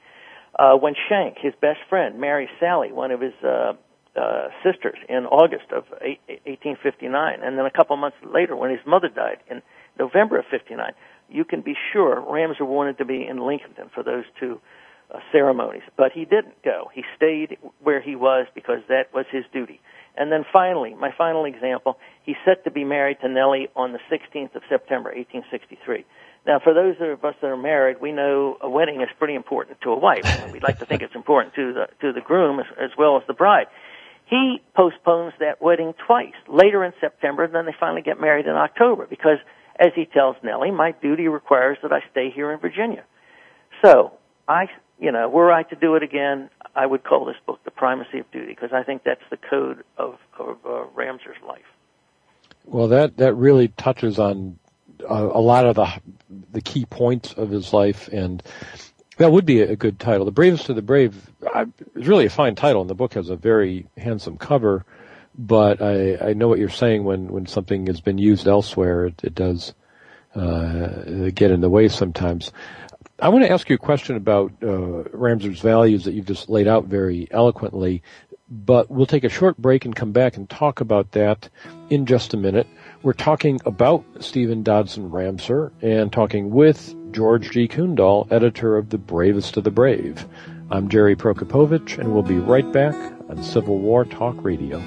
[0.58, 3.74] Uh, when Schenck, his best friend, marries Sally, one of his uh,
[4.16, 9.10] uh, sisters, in August of 1859, and then a couple months later, when his mother
[9.10, 9.62] died in
[9.98, 10.92] November of 59,
[11.30, 14.60] you can be sure Ramseur wanted to be in Lincoln for those two
[15.14, 16.90] uh, ceremonies, but he didn't go.
[16.94, 19.80] He stayed where he was because that was his duty.
[20.16, 24.00] And then finally, my final example, he's set to be married to Nellie on the
[24.12, 26.06] 16th of September, 1863.
[26.46, 29.82] Now, for those of us that are married, we know a wedding is pretty important
[29.82, 30.26] to a wife.
[30.52, 33.24] We'd like to think it's important to the to the groom as, as well as
[33.28, 33.68] the bride.
[34.30, 38.54] He postpones that wedding twice, later in September, and then they finally get married in
[38.54, 39.40] October because
[39.80, 43.04] as he tells Nellie, my duty requires that I stay here in Virginia.
[43.84, 44.14] So,
[44.48, 44.68] I,
[45.00, 48.20] you know, were I to do it again, I would call this book The Primacy
[48.20, 51.62] of Duty because I think that's the code of, of uh, Ramseur's life.
[52.66, 54.60] Well, that, that really touches on
[55.10, 55.90] uh, a lot of the,
[56.52, 58.44] the key points of his life and
[59.20, 60.26] that would be a good title.
[60.26, 61.30] The Bravest of the Brave
[61.96, 64.86] is really a fine title, and the book has a very handsome cover
[65.40, 69.22] but I, I know what you're saying when, when something has been used elsewhere, it,
[69.24, 69.74] it does
[70.36, 72.52] uh, get in the way sometimes.
[73.22, 76.68] I want to ask you a question about uh, Ramseur's values that you've just laid
[76.68, 78.04] out very eloquently,
[78.50, 81.48] but we'll take a short break and come back and talk about that
[81.90, 82.68] in just a minute.
[83.02, 87.68] We're talking about Stephen Dodson Ramseur and talking with George G.
[87.68, 90.26] Kundahl, editor of The Bravest of the Brave.
[90.70, 92.96] I'm Jerry Prokopowicz, and we'll be right back
[93.30, 94.80] on Civil War Talk Radio.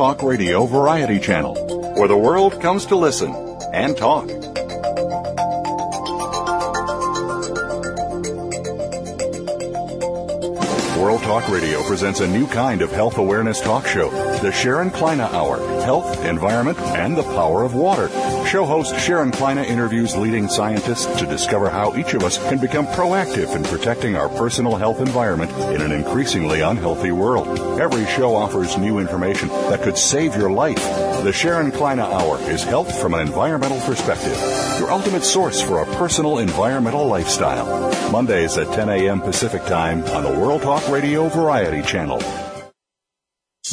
[0.00, 1.54] Talk Radio Variety Channel,
[1.96, 3.34] where the world comes to listen
[3.74, 4.26] and talk.
[10.96, 15.20] World Talk Radio presents a new kind of health awareness talk show, the Sharon Kleyne
[15.20, 18.08] Hour Health, Environment, and the Power of Water.
[18.50, 22.84] Show host Sharon Kleyne interviews leading scientists to discover how each of us can become
[22.84, 27.80] proactive in protecting our personal health environment in an increasingly unhealthy world.
[27.80, 30.82] Every show offers new information that could save your life.
[31.22, 34.36] The Sharon Kleyne Hour is health from an environmental perspective,
[34.80, 38.10] your ultimate source for a personal environmental lifestyle.
[38.10, 39.20] Mondays at 10 a.m.
[39.20, 42.49] Pacific Time on the World Talk Radio Variety Channel.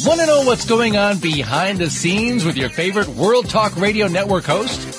[0.06, 4.06] Want to know what's going on behind the scenes with your favorite World Talk Radio
[4.06, 4.97] Network host?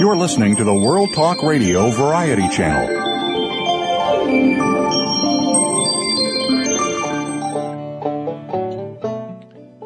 [0.00, 2.88] You're listening to the World Talk Radio Variety Channel.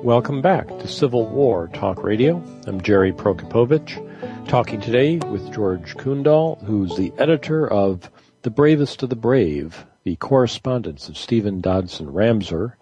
[0.04, 2.40] Welcome back to Civil War Talk Radio.
[2.68, 8.08] I'm Jerry Prokopowicz, talking today with George Kundahl, who's the editor of
[8.42, 12.76] The Bravest of the Brave, the correspondence of Stephen Dodson Ramseur.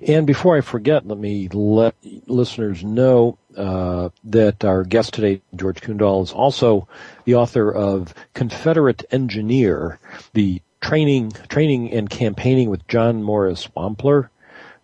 [0.00, 1.94] And before I forget, let me let
[2.26, 6.88] listeners know uh, that our guest today, George Kundahl, is also
[7.24, 9.98] the author of Confederate Engineer,
[10.34, 14.28] the training, training and campaigning with John Morris Wampler.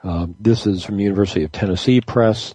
[0.03, 2.55] Uh, this is from University of Tennessee Press,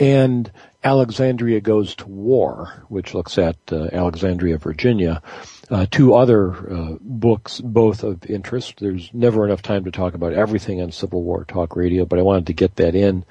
[0.00, 0.50] and
[0.86, 5.20] Alexandria Goes to War, which looks at uh, Alexandria, Virginia.
[5.68, 8.78] Uh, two other uh, books, both of interest.
[8.78, 12.22] There's never enough time to talk about everything on Civil War Talk Radio, but I
[12.22, 13.24] wanted to get that in.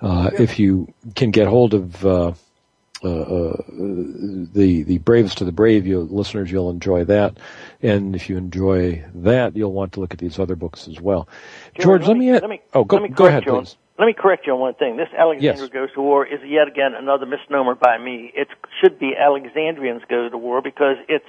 [0.00, 5.88] Uh, if you can get hold of uh, uh, the the bravest of the brave,
[5.88, 7.38] you listeners, you'll enjoy that,
[7.82, 11.28] and if you enjoy that, you'll want to look at these other books as well.
[11.76, 13.76] George, let, let me, let me oh go me go ahead, please.
[14.00, 14.96] Let me correct you on one thing.
[14.96, 15.68] This Alexander Yes.
[15.68, 18.32] Goes to War is yet again another misnomer by me.
[18.34, 18.48] It
[18.80, 21.26] should be Alexandrians Go to War because it's,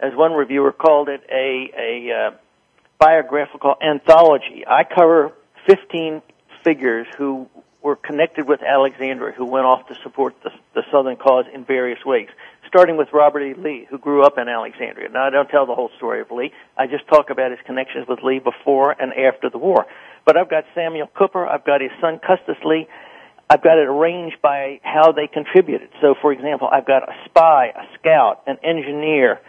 [0.00, 2.30] as one reviewer called it, a a uh,
[2.98, 4.66] biographical anthology.
[4.66, 5.32] I cover
[5.66, 6.20] 15
[6.62, 7.48] figures who
[7.80, 12.04] were connected with Alexandria, who went off to support the, the Southern cause in various
[12.04, 12.28] ways.
[12.68, 13.54] Starting with Robert E.
[13.54, 15.08] Lee, who grew up in Alexandria.
[15.08, 16.52] Now, I don't tell the whole story of Lee.
[16.76, 19.86] I just talk about his connections with Lee before and after the war.
[20.24, 21.46] But I've got Samuel Cooper.
[21.46, 22.86] I've got his son Custis Lee.
[23.48, 25.90] I've got it arranged by how they contributed.
[26.00, 29.40] So, for example, I've got a spy, a scout, an engineer,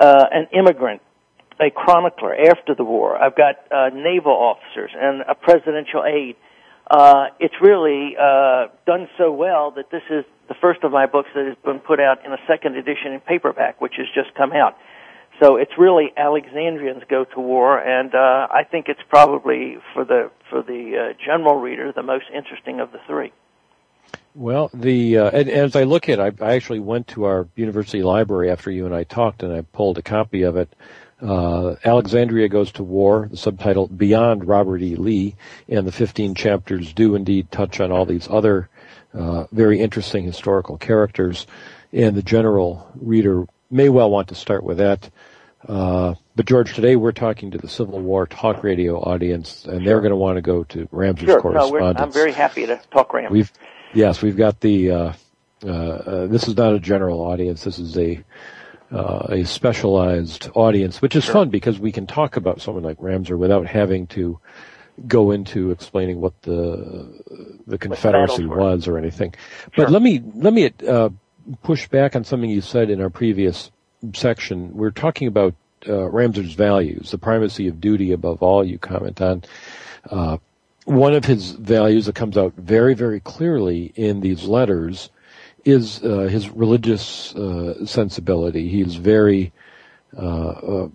[0.00, 1.00] uh, an immigrant,
[1.60, 3.16] a chronicler after the war.
[3.16, 6.36] I've got uh, naval officers and a presidential aide.
[6.90, 11.28] Uh, it's really uh, done so well that this is the first of my books
[11.34, 14.52] that has been put out in a second edition in paperback, which has just come
[14.52, 14.76] out.
[15.40, 20.30] So it's really Alexandrians go to war, and uh, I think it's probably for the
[20.48, 23.32] for the uh, general reader the most interesting of the three.
[24.34, 27.48] Well, the uh, and, as I look at, it, I, I actually went to our
[27.54, 30.74] university library after you and I talked, and I pulled a copy of it.
[31.20, 33.28] Uh, Alexandria goes to war.
[33.30, 34.96] The subtitle Beyond Robert E.
[34.96, 35.36] Lee,
[35.68, 38.68] and the 15 chapters do indeed touch on all these other
[39.14, 41.46] uh, very interesting historical characters,
[41.92, 45.10] and the general reader may well want to start with that.
[45.66, 50.00] Uh, but George, today we're talking to the Civil War talk radio audience, and they're
[50.00, 51.98] going to want to go to Ramseur's Sure, correspondence.
[51.98, 53.32] we're, I'm very happy to talk Ram.
[53.32, 53.50] We've
[53.92, 54.90] yes, we've got the.
[54.90, 55.12] Uh,
[55.64, 57.64] uh, uh, this is not a general audience.
[57.64, 58.22] This is a
[58.92, 63.36] uh, a specialized audience, which is fun because we can talk about someone like Ramseur
[63.36, 64.38] without having to
[65.06, 69.34] go into explaining what the the Confederacy was or anything.
[69.74, 69.86] Sure.
[69.86, 71.08] But let me let me uh,
[71.62, 73.70] push back on something you said in our previous
[74.14, 74.74] section.
[74.74, 75.54] We're talking about
[75.88, 78.64] uh, values, the primacy of duty above all.
[78.64, 79.44] You comment on.
[80.10, 80.38] Uh,
[80.84, 85.10] one of his values that comes out very, very clearly in these letters
[85.64, 88.68] is uh, his religious uh, sensibility.
[88.68, 89.52] He's very
[90.16, 90.88] uh, uh,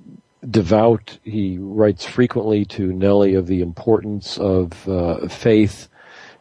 [0.49, 1.19] devout.
[1.23, 5.89] He writes frequently to Nellie of the importance of uh, faith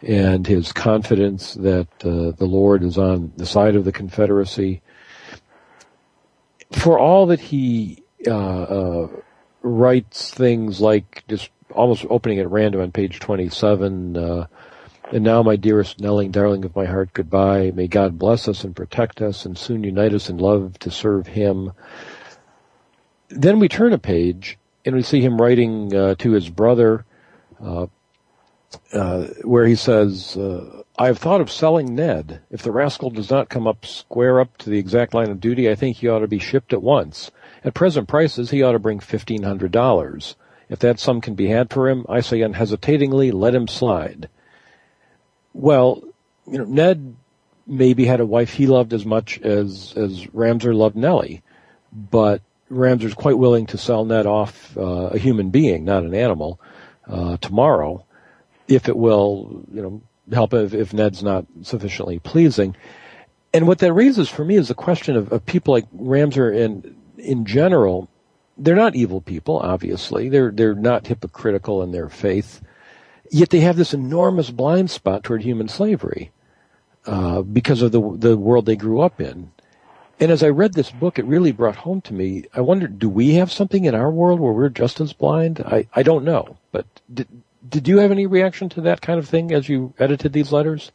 [0.02, 4.82] and his confidence that uh, the Lord is on the side of the Confederacy.
[6.72, 9.08] For all that he uh, uh,
[9.62, 14.46] writes things like just almost opening at random on page 27, uh,
[15.12, 17.72] and now, my dearest Nellie, darling of my heart, goodbye.
[17.74, 21.26] May God bless us and protect us and soon unite us in love to serve
[21.26, 21.72] Him.
[23.28, 27.04] Then we turn a page and we see him writing uh, to his brother,
[27.62, 27.86] uh,
[28.92, 32.40] uh, where he says, uh, I have thought of selling Ned.
[32.50, 35.70] If the rascal does not come up square up to the exact line of duty,
[35.70, 37.30] I think he ought to be shipped at once.
[37.64, 40.36] At present prices, he ought to bring fifteen hundred dollars.
[40.68, 44.28] If that sum can be had for him, I say unhesitatingly, let him slide.
[45.52, 46.02] Well,
[46.46, 47.16] you know, Ned
[47.66, 51.42] maybe had a wife he loved as much as as Ramseur loved Nellie,
[51.92, 56.60] but Ramseur's quite willing to sell Ned off uh, a human being, not an animal,
[57.08, 58.04] uh, tomorrow,
[58.70, 60.02] if it will, you know,
[60.32, 62.76] help if, if Ned's not sufficiently pleasing.
[63.52, 66.96] And what that raises for me is the question of, of people like Ramseur and
[67.18, 68.08] in general.
[68.56, 70.28] They're not evil people, obviously.
[70.28, 72.62] They're they're not hypocritical in their faith
[73.30, 76.30] yet they have this enormous blind spot toward human slavery
[77.06, 79.52] uh, because of the the world they grew up in.
[80.18, 82.44] And as I read this book, it really brought home to me.
[82.52, 85.60] I wondered, do we have something in our world where we're just as blind?
[85.60, 86.84] I, I don't know, but
[87.70, 90.92] did you have any reaction to that kind of thing as you edited these letters?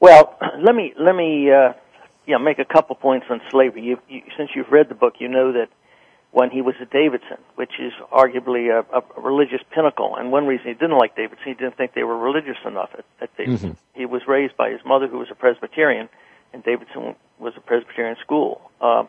[0.00, 1.72] Well, let me let me uh,
[2.26, 3.82] yeah, make a couple points on slavery.
[3.82, 5.68] You, you, since you've read the book, you know that
[6.30, 10.66] when he was at Davidson, which is arguably a, a religious pinnacle, and one reason
[10.66, 13.70] he didn't like Davidson, he didn't think they were religious enough at, at Davidson.
[13.70, 14.00] Mm-hmm.
[14.00, 16.08] He was raised by his mother, who was a Presbyterian,
[16.52, 18.70] and Davidson was a Presbyterian school.
[18.80, 19.04] Uh,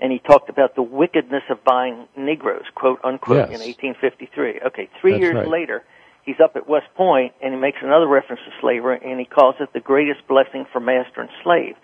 [0.00, 3.60] and he talked about the wickedness of buying Negroes, quote unquote, yes.
[3.60, 4.60] in 1853.
[4.66, 5.48] Okay, three That's years right.
[5.48, 5.84] later,
[6.24, 9.56] he's up at West Point, and he makes another reference to slavery, and he calls
[9.60, 11.74] it the greatest blessing for master and slave.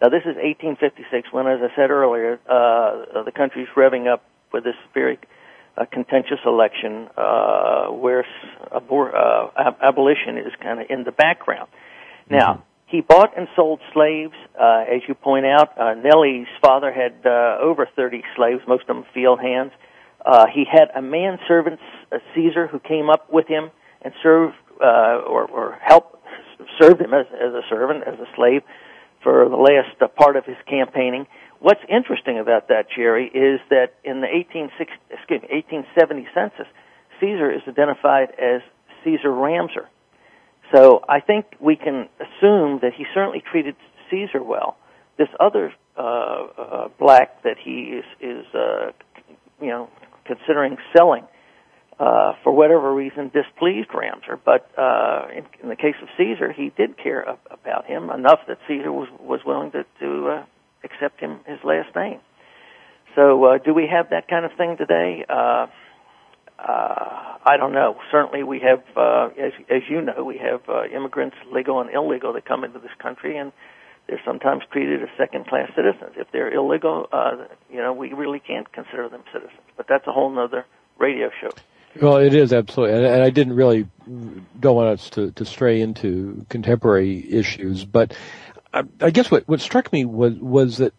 [0.00, 4.60] Now, this is 1856, when, as I said earlier, uh, the country's revving up for
[4.60, 5.18] this very
[5.76, 8.24] uh, contentious election uh, where
[8.72, 11.68] abor- uh, ab- abolition is kind of in the background.
[12.30, 12.62] Now, mm-hmm.
[12.88, 15.78] He bought and sold slaves, uh, as you point out.
[15.78, 19.72] Uh, Nellie's father had uh, over 30 slaves, most of them field hands.
[20.24, 21.80] Uh, he had a manservant,
[22.10, 23.70] uh, Caesar, who came up with him
[24.02, 26.16] and serve uh, or, or helped
[26.80, 28.62] served him as, as a servant, as a slave,
[29.22, 31.26] for the last uh, part of his campaigning.
[31.60, 36.66] What's interesting about that, Jerry, is that in the 1860, excuse me, 1870 census,
[37.20, 38.62] Caesar is identified as
[39.04, 39.88] Caesar Ramseur.
[40.74, 43.74] So I think we can assume that he certainly treated
[44.10, 44.76] Caesar well.
[45.16, 48.92] This other uh, uh, black that he is is uh,
[49.60, 49.88] you know
[50.24, 51.24] considering selling
[51.98, 56.70] uh, for whatever reason displeased Ramseur, but uh, in, in the case of Caesar, he
[56.76, 60.44] did care about him enough that Caesar was was willing to to uh,
[60.84, 62.20] accept him his last name.
[63.14, 65.24] So, uh, do we have that kind of thing today?
[65.28, 65.66] Uh,
[66.58, 67.96] uh, I don't know.
[68.12, 72.32] Certainly, we have, uh, as, as you know, we have uh, immigrants, legal and illegal,
[72.34, 73.52] that come into this country, and
[74.06, 76.12] they're sometimes treated as second-class citizens.
[76.16, 79.60] If they're illegal, uh, you know, we really can't consider them citizens.
[79.76, 80.66] But that's a whole other
[80.98, 81.50] radio show.
[82.00, 83.88] Well, it is absolutely, and, and I didn't really
[84.60, 88.14] don't want us to, to stray into contemporary issues, but
[88.72, 90.94] I, I guess what what struck me was was that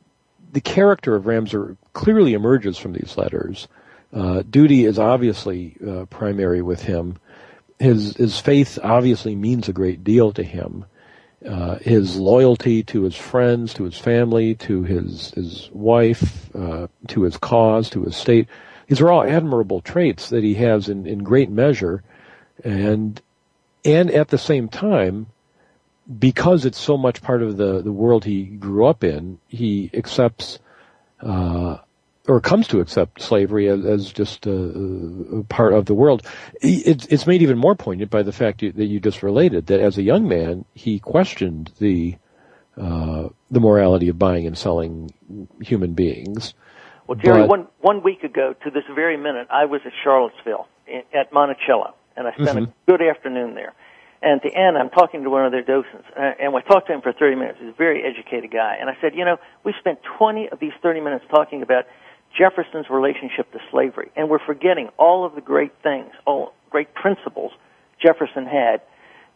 [0.51, 3.67] the character of Ramseur clearly emerges from these letters.
[4.11, 7.17] Uh, duty is obviously uh, primary with him.
[7.77, 10.85] His his faith obviously means a great deal to him.
[11.47, 17.21] Uh, his loyalty to his friends, to his family, to his his wife, uh, to
[17.21, 18.47] his cause, to his state.
[18.89, 22.03] These are all admirable traits that he has in, in great measure,
[22.63, 23.21] and
[23.85, 25.27] and at the same time,
[26.17, 30.57] because it's so much part of the the world he grew up in, he accepts
[31.21, 31.77] uh,
[32.27, 36.25] or comes to accept slavery as, as just a, a, part of the world.
[36.61, 39.97] It's, it's made even more poignant by the fact that you just related that as
[39.97, 42.17] a young man he questioned the
[42.75, 45.13] uh, the morality of buying and selling
[45.61, 46.55] human beings.
[47.09, 50.67] Well, Jerry, one one week ago to this very minute, I was at Charlottesville
[51.11, 52.69] at Monticello, and I spent mm-hmm.
[52.69, 53.73] a good afternoon there.
[54.21, 56.93] And at the end, I'm talking to one of their docents, and I talked to
[56.93, 57.57] him for 30 minutes.
[57.59, 58.77] He's a very educated guy.
[58.79, 61.85] And I said, you know, we spent 20 of these 30 minutes talking about
[62.37, 64.11] Jefferson's relationship to slavery.
[64.15, 67.53] And we're forgetting all of the great things, all great principles
[67.99, 68.81] Jefferson had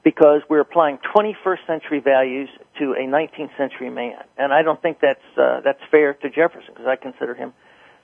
[0.04, 2.50] because we're applying 21st century values
[2.80, 4.18] to a 19th century man.
[4.38, 7.54] And I don't think that's, uh, that's fair to Jefferson because I consider him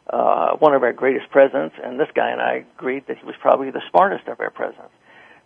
[0.10, 3.36] uh, one of our greatest presidents, and this guy and I agreed that he was
[3.40, 4.94] probably the smartest of our presidents.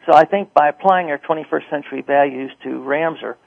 [0.06, 3.38] So I think by applying our 21st century values to Ramseur,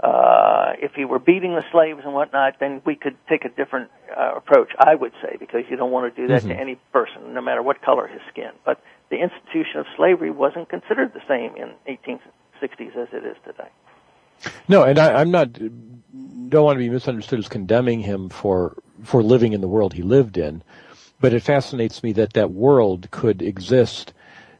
[0.00, 3.90] uh, if he were beating the slaves and whatnot, then we could take a different
[4.16, 6.50] uh, approach, I would say, because you don't want to do that mm-hmm.
[6.50, 8.50] to any person, no matter what color his skin.
[8.64, 11.74] But the institution of slavery wasn't considered the same in
[12.62, 13.68] 1860s as it is today.
[14.68, 15.52] No, and I, I'm not
[16.48, 20.02] don't want to be misunderstood as condemning him for for living in the world he
[20.02, 20.62] lived in,
[21.20, 24.12] but it fascinates me that that world could exist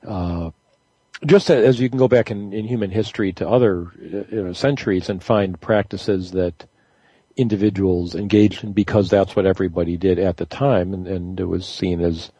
[0.07, 0.51] uh,
[1.25, 5.09] just as you can go back in, in human history to other you know, centuries
[5.09, 6.67] and find practices that
[7.37, 11.67] individuals engaged in because that's what everybody did at the time and, and it was
[11.67, 12.31] seen as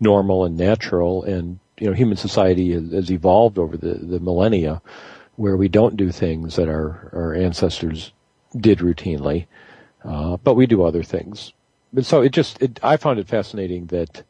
[0.00, 4.80] normal and natural and you know human society has, evolved over the, the millennia
[5.36, 8.12] where we don't do things that our, our ancestors
[8.56, 9.46] did routinely
[10.04, 11.52] uh, but we do other things
[11.92, 14.22] but so it just it, I found it fascinating that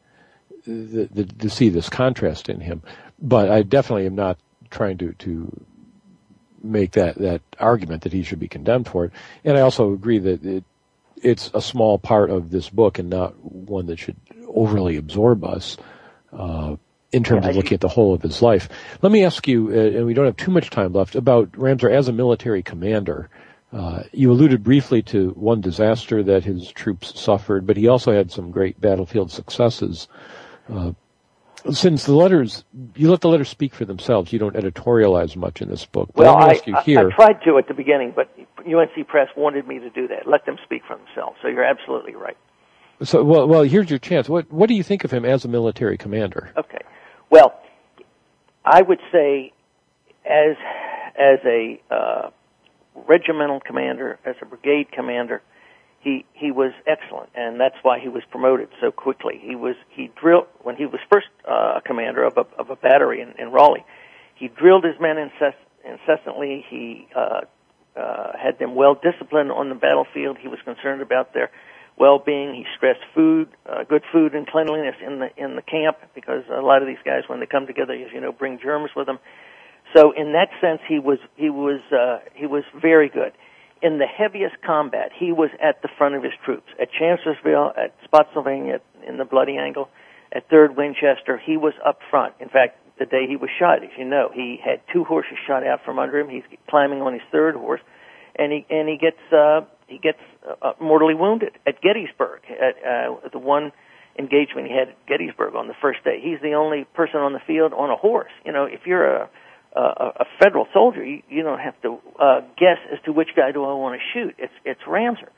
[0.65, 2.81] the, the, to see this contrast in him
[3.21, 4.39] but I definitely am not
[4.69, 5.65] trying to to
[6.63, 9.11] make that that argument that he should be condemned for it.
[9.43, 10.63] And I also agree that it
[11.17, 14.17] it's a small part of this book and not one that should
[14.47, 15.77] overly absorb us.
[16.31, 16.75] Uh,
[17.13, 18.67] in terms of looking at the whole of his life.
[19.01, 21.89] Let me ask you, uh, and we don't have too much time left, about Ramseur
[21.89, 23.29] as a military commander.
[23.71, 28.31] Uh, you alluded briefly to one disaster that his troops suffered, but he also had
[28.31, 30.07] some great battlefield successes.
[30.71, 30.91] Uh,
[31.71, 34.33] since the letters, you let the letters speak for themselves.
[34.33, 36.09] You don't editorialize much in this book.
[36.13, 39.79] But well, I, I, I, tried to at the beginning, but UNC Press wanted me
[39.79, 40.27] to do that.
[40.27, 41.37] Let them speak for themselves.
[41.41, 42.37] So you're absolutely right.
[43.01, 44.29] So, well, well, here's your chance.
[44.29, 46.51] What What do you think of him as a military commander?
[46.57, 46.79] Okay.
[47.29, 47.53] Well,
[48.65, 49.51] I would say,
[50.25, 50.55] as
[51.15, 52.29] as a uh,
[53.07, 55.41] regimental commander, as a brigade commander,
[55.99, 59.39] he he was excellent, and that's why he was promoted so quickly.
[59.41, 63.21] He was he drilled when he was first uh, commander of a of a battery
[63.21, 63.85] in, in Raleigh.
[64.35, 65.53] He drilled his men incess-
[65.85, 66.65] incessantly.
[66.69, 67.41] He uh,
[67.95, 70.37] uh, had them well disciplined on the battlefield.
[70.39, 71.51] He was concerned about their
[71.97, 72.53] well-being.
[72.53, 76.61] He stressed food, uh, good food and cleanliness in the in the camp because a
[76.61, 79.19] lot of these guys, when they come together, as you know, bring germs with them.
[79.95, 83.33] So in that sense, he was he was uh, he was very good.
[83.81, 87.93] In the heaviest combat, he was at the front of his troops at Chancellorsville, at
[88.05, 89.89] Spotsylvania, in the Bloody Angle,
[90.31, 91.37] at Third Winchester.
[91.37, 92.33] He was up front.
[92.39, 95.65] In fact, the day he was shot, as you know, he had two horses shot
[95.65, 96.29] out from under him.
[96.29, 97.81] He's climbing on his third horse,
[98.35, 99.61] and he and he gets uh,
[99.93, 100.19] he gets
[100.61, 103.71] uh, mortally wounded at Gettysburg at uh, the one
[104.17, 106.19] engagement he had at Gettysburg on the first day.
[106.21, 108.31] He's the only person on the field on a horse.
[108.45, 109.29] You know, if you're a
[109.75, 109.81] a,
[110.21, 113.63] a federal soldier, you, you don't have to uh, guess as to which guy do
[113.63, 114.35] I want to shoot.
[114.37, 115.29] It's it's Ramseur.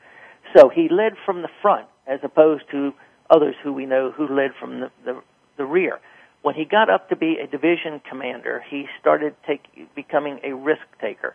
[0.54, 2.92] So he led from the front as opposed to
[3.30, 5.20] others who we know who led from the, the,
[5.56, 5.98] the rear.
[6.42, 9.62] When he got up to be a division commander, he started take,
[9.96, 11.34] becoming a risk taker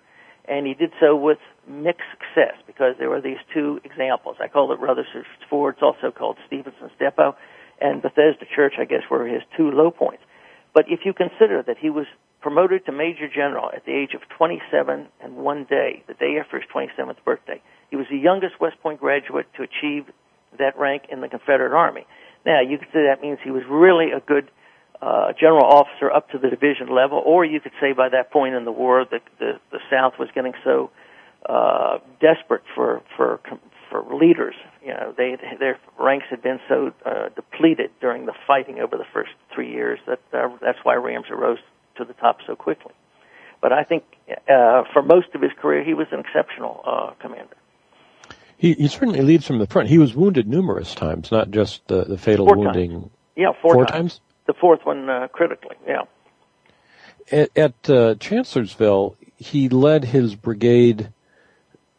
[0.52, 4.36] and he did so with mixed success because there were these two examples.
[4.42, 5.76] I call it Rutherford's Ford.
[5.76, 7.38] It's also called Stevenson's Depot,
[7.80, 10.24] and Bethesda Church, I guess, were his two low points.
[10.74, 12.06] But if you consider that he was
[12.42, 16.60] promoted to Major General at the age of 27 and one day, the day after
[16.60, 20.12] his 27th birthday, he was the youngest West Point graduate to achieve
[20.60, 22.06] that rank in the Confederate Army.
[22.46, 24.52] Now, you could say that means he was really a good
[25.02, 28.54] uh, general officer up to the division level, or you could say by that point
[28.54, 30.92] in the war that the, the South was getting so
[31.48, 33.40] uh, desperate for for
[33.90, 34.54] for leaders.
[34.86, 39.06] You know, they their ranks had been so uh, depleted during the fighting over the
[39.12, 41.60] first three years that uh, that's why Ramseur rose
[41.98, 42.94] to the top so quickly.
[43.60, 47.56] But I think uh, for most of his career, he was an exceptional uh, commander.
[48.58, 49.90] He, he certainly leads from the front.
[49.90, 52.92] He was wounded numerous times, not just the, the fatal four wounding.
[52.92, 53.12] Times.
[53.36, 54.20] Yeah, four, four times.
[54.20, 55.76] times the fourth one uh, critically.
[55.88, 56.04] Yeah.
[57.32, 61.12] At, at uh, Chancellorsville, he led his brigade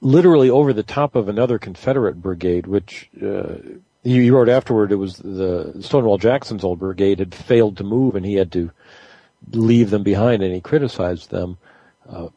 [0.01, 3.55] literally over the top of another Confederate brigade, which uh,
[4.03, 4.93] he, wrote afterward.
[4.93, 8.71] It was the Stonewall Jackson's old brigade had failed to move, and he had to
[9.53, 11.57] leave them behind, and he criticized them.
[12.09, 12.29] Uh,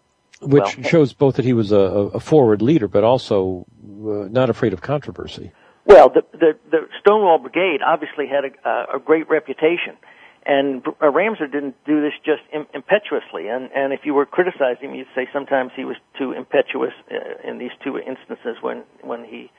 [0.41, 4.49] which well, shows both that he was a, a forward leader, but also uh, not
[4.49, 5.51] afraid of controversy.
[5.85, 9.97] Well, the, the, the Stonewall Brigade obviously had a, a great reputation.
[10.45, 13.47] And uh, Ramseur didn't do this just Im- impetuously.
[13.49, 17.47] And, and if you were criticizing him, you'd say sometimes he was too impetuous uh,
[17.49, 19.51] in these two instances when, when he,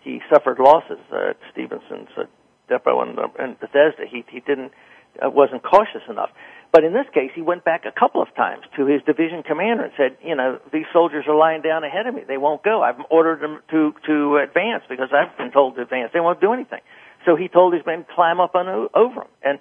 [0.00, 2.24] he suffered losses uh, at Stevenson's uh,
[2.68, 4.04] depot and, and Bethesda.
[4.10, 4.72] He, he didn't,
[5.22, 6.30] wasn't cautious enough.
[6.74, 9.84] But in this case, he went back a couple of times to his division commander
[9.84, 12.22] and said, you know, these soldiers are lying down ahead of me.
[12.26, 12.82] They won't go.
[12.82, 16.10] I've ordered them to, to advance because I've been told to advance.
[16.12, 16.80] They won't do anything.
[17.26, 19.30] So he told his men climb up on over them.
[19.44, 19.60] And,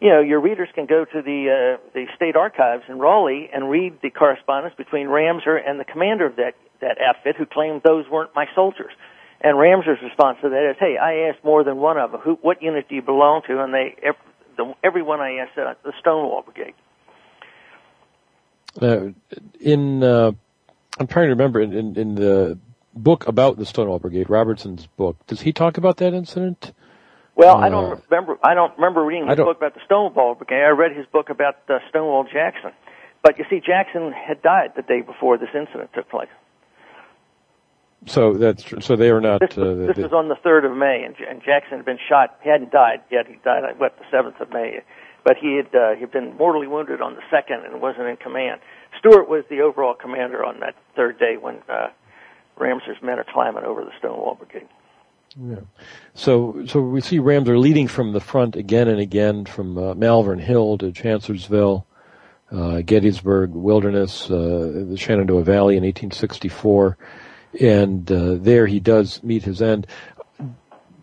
[0.00, 3.68] you know, your readers can go to the, uh, the state archives in Raleigh and
[3.68, 8.04] read the correspondence between Ramseur and the commander of that, that outfit who claimed those
[8.08, 8.92] weren't my soldiers.
[9.40, 12.20] And Ramseur's response to that is, "Hey, I asked more than one of them.
[12.20, 13.96] Who, what unit do you belong to?" And they,
[14.56, 16.74] the, everyone I asked, uh, the Stonewall Brigade.
[18.80, 19.12] Uh,
[19.60, 20.32] in uh,
[20.98, 22.58] I'm trying to remember in, in, in, the
[22.92, 25.16] book about the Stonewall Brigade, Robertson's book.
[25.26, 26.72] Does he talk about that incident?
[27.36, 28.38] Well, I don't uh, remember.
[28.42, 30.62] I don't remember reading his book about the Stonewall Brigade.
[30.62, 32.72] I read his book about uh, Stonewall Jackson.
[33.22, 36.28] But you see, Jackson had died the day before this incident took place.
[38.06, 39.40] So that's so they are not.
[39.40, 41.98] This, was, uh, this was on the third of May, and, and Jackson had been
[42.08, 42.38] shot.
[42.42, 43.26] He hadn't died yet.
[43.26, 44.80] He died on what the seventh of May,
[45.24, 48.60] but he had uh, he'd been mortally wounded on the second and wasn't in command.
[48.98, 51.88] Stuart was the overall commander on that third day when uh,
[52.60, 54.68] men are climbing over the Stonewall Brigade.
[55.36, 55.56] Yeah.
[56.14, 60.38] So, so we see Ramseur leading from the front again and again, from uh, Malvern
[60.38, 61.86] Hill to Chancellorsville,
[62.52, 66.96] uh, Gettysburg Wilderness, uh, the Shenandoah Valley in 1864
[67.60, 69.86] and uh, there he does meet his end.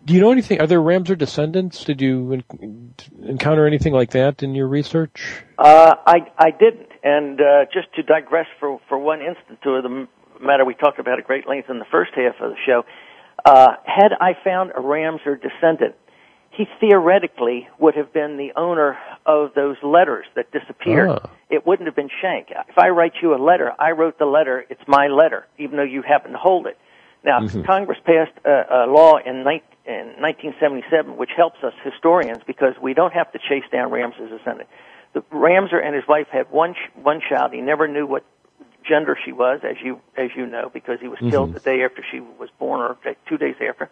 [0.04, 0.60] Do you know anything?
[0.60, 1.84] Are there Ramseur descendants?
[1.84, 5.44] Did you en- encounter anything like that in your research?
[5.58, 10.08] Uh, I I didn't, and uh, just to digress for for one instant to the
[10.44, 12.84] matter we talked about at great length in the first half of the show.
[13.44, 15.94] Uh, had I found a Ramseur descendant,
[16.52, 21.08] he theoretically would have been the owner of those letters that disappeared.
[21.10, 21.30] Ah.
[21.50, 22.48] It wouldn't have been Schenck.
[22.68, 25.82] If I write you a letter, I wrote the letter, it's my letter, even though
[25.82, 26.78] you happen to hold it.
[27.24, 27.62] Now, Mm-hmm.
[27.62, 32.94] Congress passed a, a law in, ni- in 1977 which helps us historians because we
[32.94, 34.68] don't have to chase down Ramseur's descendant.
[35.14, 37.52] The Ramseur and his wife had one one child.
[37.52, 38.24] He never knew what
[38.82, 42.02] gender she was, as you as you know, because he was killed the day after
[42.10, 42.96] she was born, or
[43.28, 43.90] two days after.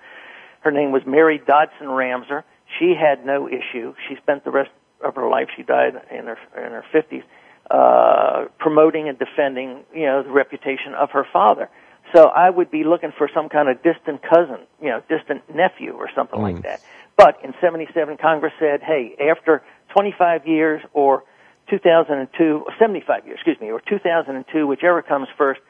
[0.61, 2.44] Her name was Mary Dodson Ramseur.
[2.78, 3.94] She had no issue.
[4.08, 4.70] She spent the rest
[5.02, 5.48] of her life.
[5.56, 7.22] She died in her in her fifties,
[7.70, 11.68] uh, promoting and defending, you know, the reputation of her father.
[12.14, 15.92] So I would be looking for some kind of distant cousin, you know, distant nephew
[15.92, 16.80] or something like that.
[17.16, 21.24] But in '77, Congress said, "Hey, after 25 years or
[21.68, 25.61] 2002, or 75 years, excuse me, or 2002, whichever comes first,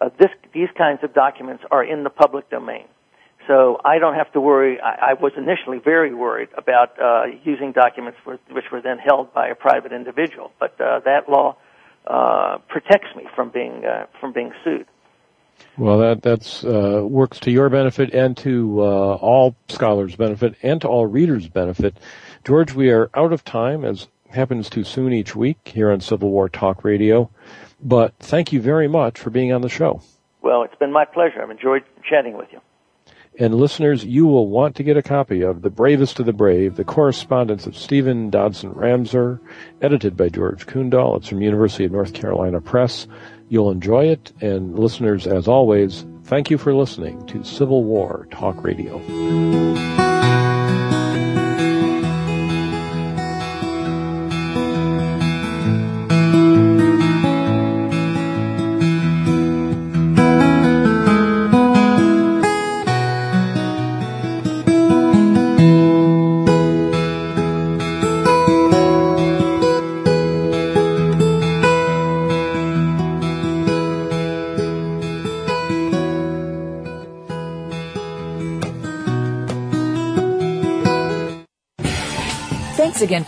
[0.00, 2.84] uh, this, these kinds of documents are in the public domain.
[3.48, 4.78] So I don't have to worry.
[4.80, 9.32] I, I was initially very worried about uh, using documents for, which were then held
[9.32, 11.56] by a private individual, but uh, that law
[12.06, 14.86] uh, protects me from being uh, from being sued.
[15.78, 20.80] Well, that that's uh, works to your benefit and to uh, all scholars' benefit and
[20.82, 21.96] to all readers' benefit.
[22.44, 26.30] George, we are out of time, as happens too soon each week here on Civil
[26.30, 27.30] War Talk Radio.
[27.82, 30.02] But thank you very much for being on the show.
[30.42, 31.42] Well, it's been my pleasure.
[31.42, 32.60] I've enjoyed chatting with you.
[33.40, 36.74] And listeners, you will want to get a copy of The Bravest of the Brave,
[36.74, 39.40] the correspondence of Stephen Dodson Ramseur,
[39.80, 41.16] edited by George Kundahl.
[41.16, 43.06] It's from University of North Carolina Press.
[43.48, 44.32] You'll enjoy it.
[44.40, 48.98] And listeners, as always, thank you for listening to Civil War Talk Radio.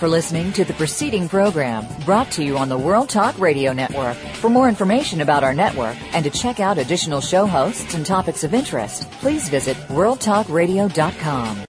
[0.00, 4.16] For listening to the preceding program brought to you on the World Talk Radio Network.
[4.40, 8.42] For more information about our network and to check out additional show hosts and topics
[8.42, 11.64] of interest, please visit worldtalkradio.com.